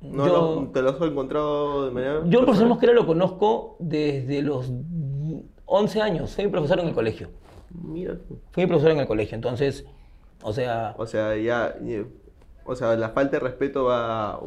[0.00, 2.22] ¿No yo, ¿Te lo has encontrado de manera.?
[2.26, 2.68] yo el profesor?
[2.68, 4.72] Mosquera lo conozco desde los
[5.64, 6.30] 11 años.
[6.30, 7.30] Soy profesor en el colegio.
[7.82, 8.38] Mira tú.
[8.52, 9.86] Fui profesor en el colegio, entonces,
[10.42, 11.74] o sea, O sea, ya.
[12.64, 14.40] O sea, la falta de respeto va.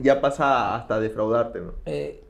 [0.00, 1.72] Ya pasa hasta defraudarte, ¿no?
[1.86, 2.20] eh,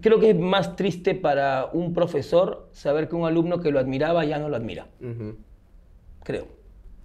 [0.00, 4.24] creo que es más triste para un profesor saber que un alumno que lo admiraba
[4.24, 4.88] ya no lo admira.
[6.24, 6.46] Creo.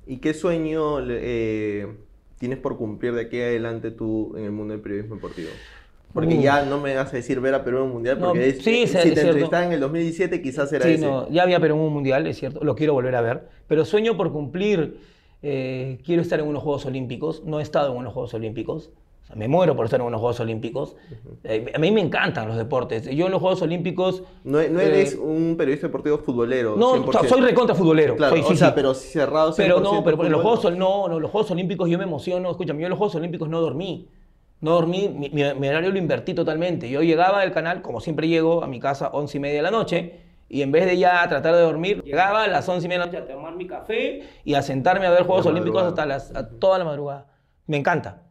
[0.06, 1.88] ¿Y qué sueño eh,
[2.40, 5.50] tienes por cumplir de aquí adelante tú en el mundo del periodismo deportivo?
[6.14, 6.42] Porque Uh.
[6.42, 8.64] ya no me vas a decir ver a Perú en un mundial, No, porque es-
[8.64, 11.06] sí, eh, si es te entrevistaban en el 2017 quizás era Sí, ese.
[11.06, 13.84] no, ya había Perú en un mundial, es cierto, lo quiero volver a ver, pero
[13.84, 14.98] sueño por cumplir,
[15.42, 18.92] eh, quiero estar en unos Juegos Olímpicos, no he estado en unos Juegos Olímpicos,
[19.24, 20.96] o sea, me muero por estar en unos Juegos Olímpicos,
[21.46, 24.22] Eh, a mí me encantan los deportes, yo en los Juegos Olímpicos...
[24.44, 26.76] No, no eh, eres un periodista deportivo futbolero.
[26.78, 27.10] No, 100%.
[27.10, 28.16] o sea, soy recontra futbolero.
[28.16, 28.74] Claro, soy, sí, o sea, sí.
[28.76, 31.98] pero cerrado 100% Pero no, pero en los, Juegos, no, no, los Juegos Olímpicos yo
[31.98, 32.52] me emociono.
[32.52, 34.08] Escúchame, yo en los Juegos Olímpicos no dormí.
[34.64, 36.90] No dormí, mi, mi- mi horario lo invertí totalmente.
[36.90, 39.62] Yo llegaba del canal, como siempre llego a mi casa a 11 y media de
[39.62, 42.90] la noche, y en vez de ya tratar de dormir, llegaba a las 11 y
[42.90, 45.84] media de la noche a tomar mi café y a sentarme a ver Juegos Olímpicos
[45.84, 47.28] hasta las, a toda la madrugada.
[47.68, 48.22] Me encanta.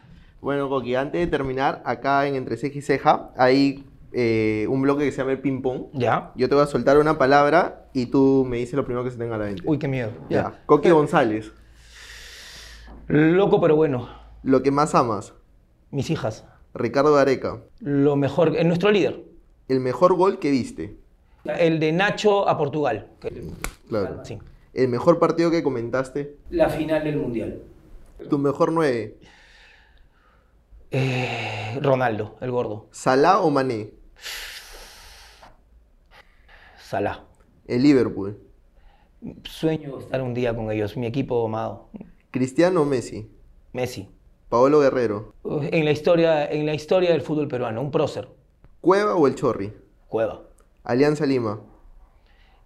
[0.40, 5.04] Bueno, Coqui, antes de terminar, acá en Entre Ceja y Ceja hay eh, un bloque
[5.04, 5.86] que se llama el ping pong.
[5.92, 6.32] ¿Ya?
[6.34, 9.18] Yo te voy a soltar una palabra y tú me dices lo primero que se
[9.18, 9.62] tenga a la mente.
[9.66, 10.10] Uy, qué miedo.
[10.30, 10.52] ya.
[10.66, 11.52] Coqui González,
[13.08, 14.08] Loco, pero bueno.
[14.42, 15.34] lo que más amas.
[15.92, 16.44] Mis hijas.
[16.74, 19.22] Ricardo Gareca, Lo mejor, es nuestro líder.
[19.68, 20.96] el mejor gol que viste.
[21.44, 23.10] El de Nacho a Portugal.
[23.88, 24.24] Claro.
[24.24, 24.38] Sí.
[24.72, 26.36] El mejor partido que comentaste.
[26.50, 27.62] La final del Mundial.
[28.30, 29.18] Tu mejor nueve.
[30.90, 32.88] Eh, Ronaldo, el gordo.
[32.90, 33.90] Salah o Mané.
[36.82, 37.24] Salah.
[37.66, 38.38] El Liverpool.
[39.44, 41.90] Sueño estar un día con ellos, mi equipo amado.
[42.30, 43.30] Cristiano o Messi.
[43.72, 44.08] Messi.
[44.52, 45.32] Paolo Guerrero.
[45.46, 48.28] En la historia, en la historia del fútbol peruano, un prócer.
[48.82, 49.72] Cueva o el Chorri.
[50.08, 50.42] Cueva.
[50.84, 51.62] Alianza Lima.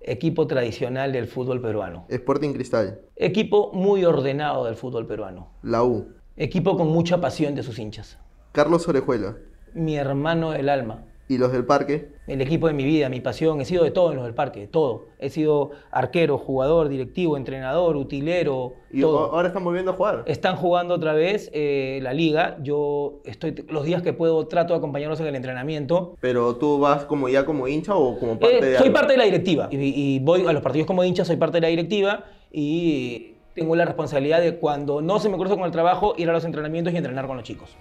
[0.01, 2.05] Equipo tradicional del fútbol peruano.
[2.09, 3.03] Sporting Cristal.
[3.15, 5.53] Equipo muy ordenado del fútbol peruano.
[5.63, 6.09] La U.
[6.37, 8.19] Equipo con mucha pasión de sus hinchas.
[8.51, 9.37] Carlos Orejuela.
[9.73, 11.05] Mi hermano del alma.
[11.29, 12.09] Y los del Parque.
[12.29, 13.61] El equipo de mi vida, mi pasión.
[13.61, 15.07] He sido de todo en los del parque, todo.
[15.19, 19.33] He sido arquero, jugador, directivo, entrenador, utilero, Y todo.
[19.33, 20.23] ahora están volviendo a jugar.
[20.27, 22.59] Están jugando otra vez eh, la liga.
[22.63, 26.15] Yo estoy los días que puedo trato de acompañarlos en el entrenamiento.
[26.21, 28.95] Pero tú vas como ya como hincha o como parte Eh, de soy algo?
[28.95, 31.63] parte de la directiva y, y voy a los partidos como hincha, soy parte de
[31.63, 36.15] la directiva y tengo la responsabilidad de cuando no se me cruza con el trabajo
[36.19, 37.77] ir a los entrenamientos y entrenar con los chicos.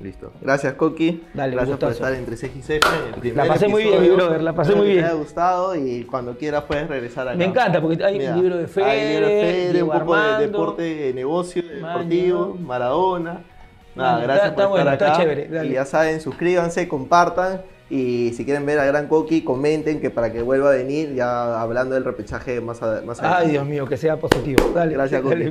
[0.00, 0.32] Listo.
[0.40, 1.22] Gracias, Coqui.
[1.34, 4.52] Dale, Gracias por estar entre ceja y el primer pasé muy bien, mi brother, la
[4.52, 5.04] pasé Espero muy que bien.
[5.04, 7.36] Te haya gustado y cuando quieras puedes regresar acá.
[7.36, 10.16] Me encanta porque hay Mira, un libro de Fede, hay libro de Fede, un poco
[10.16, 13.44] de deporte, de negocio, de deportivo, Maradona.
[13.94, 15.16] Nada, gracias está- está por estar bueno, está acá.
[15.22, 15.70] chévere, dale.
[15.70, 17.62] Y ya saben, suscríbanse, compartan.
[17.88, 21.60] Y si quieren ver a Gran Coqui, comenten que para que vuelva a venir, ya
[21.60, 23.44] hablando del repechaje más, a- más adelante.
[23.44, 24.72] Ay, Dios mío, que sea positivo.
[24.74, 25.44] Dale, Gracias, Coqui.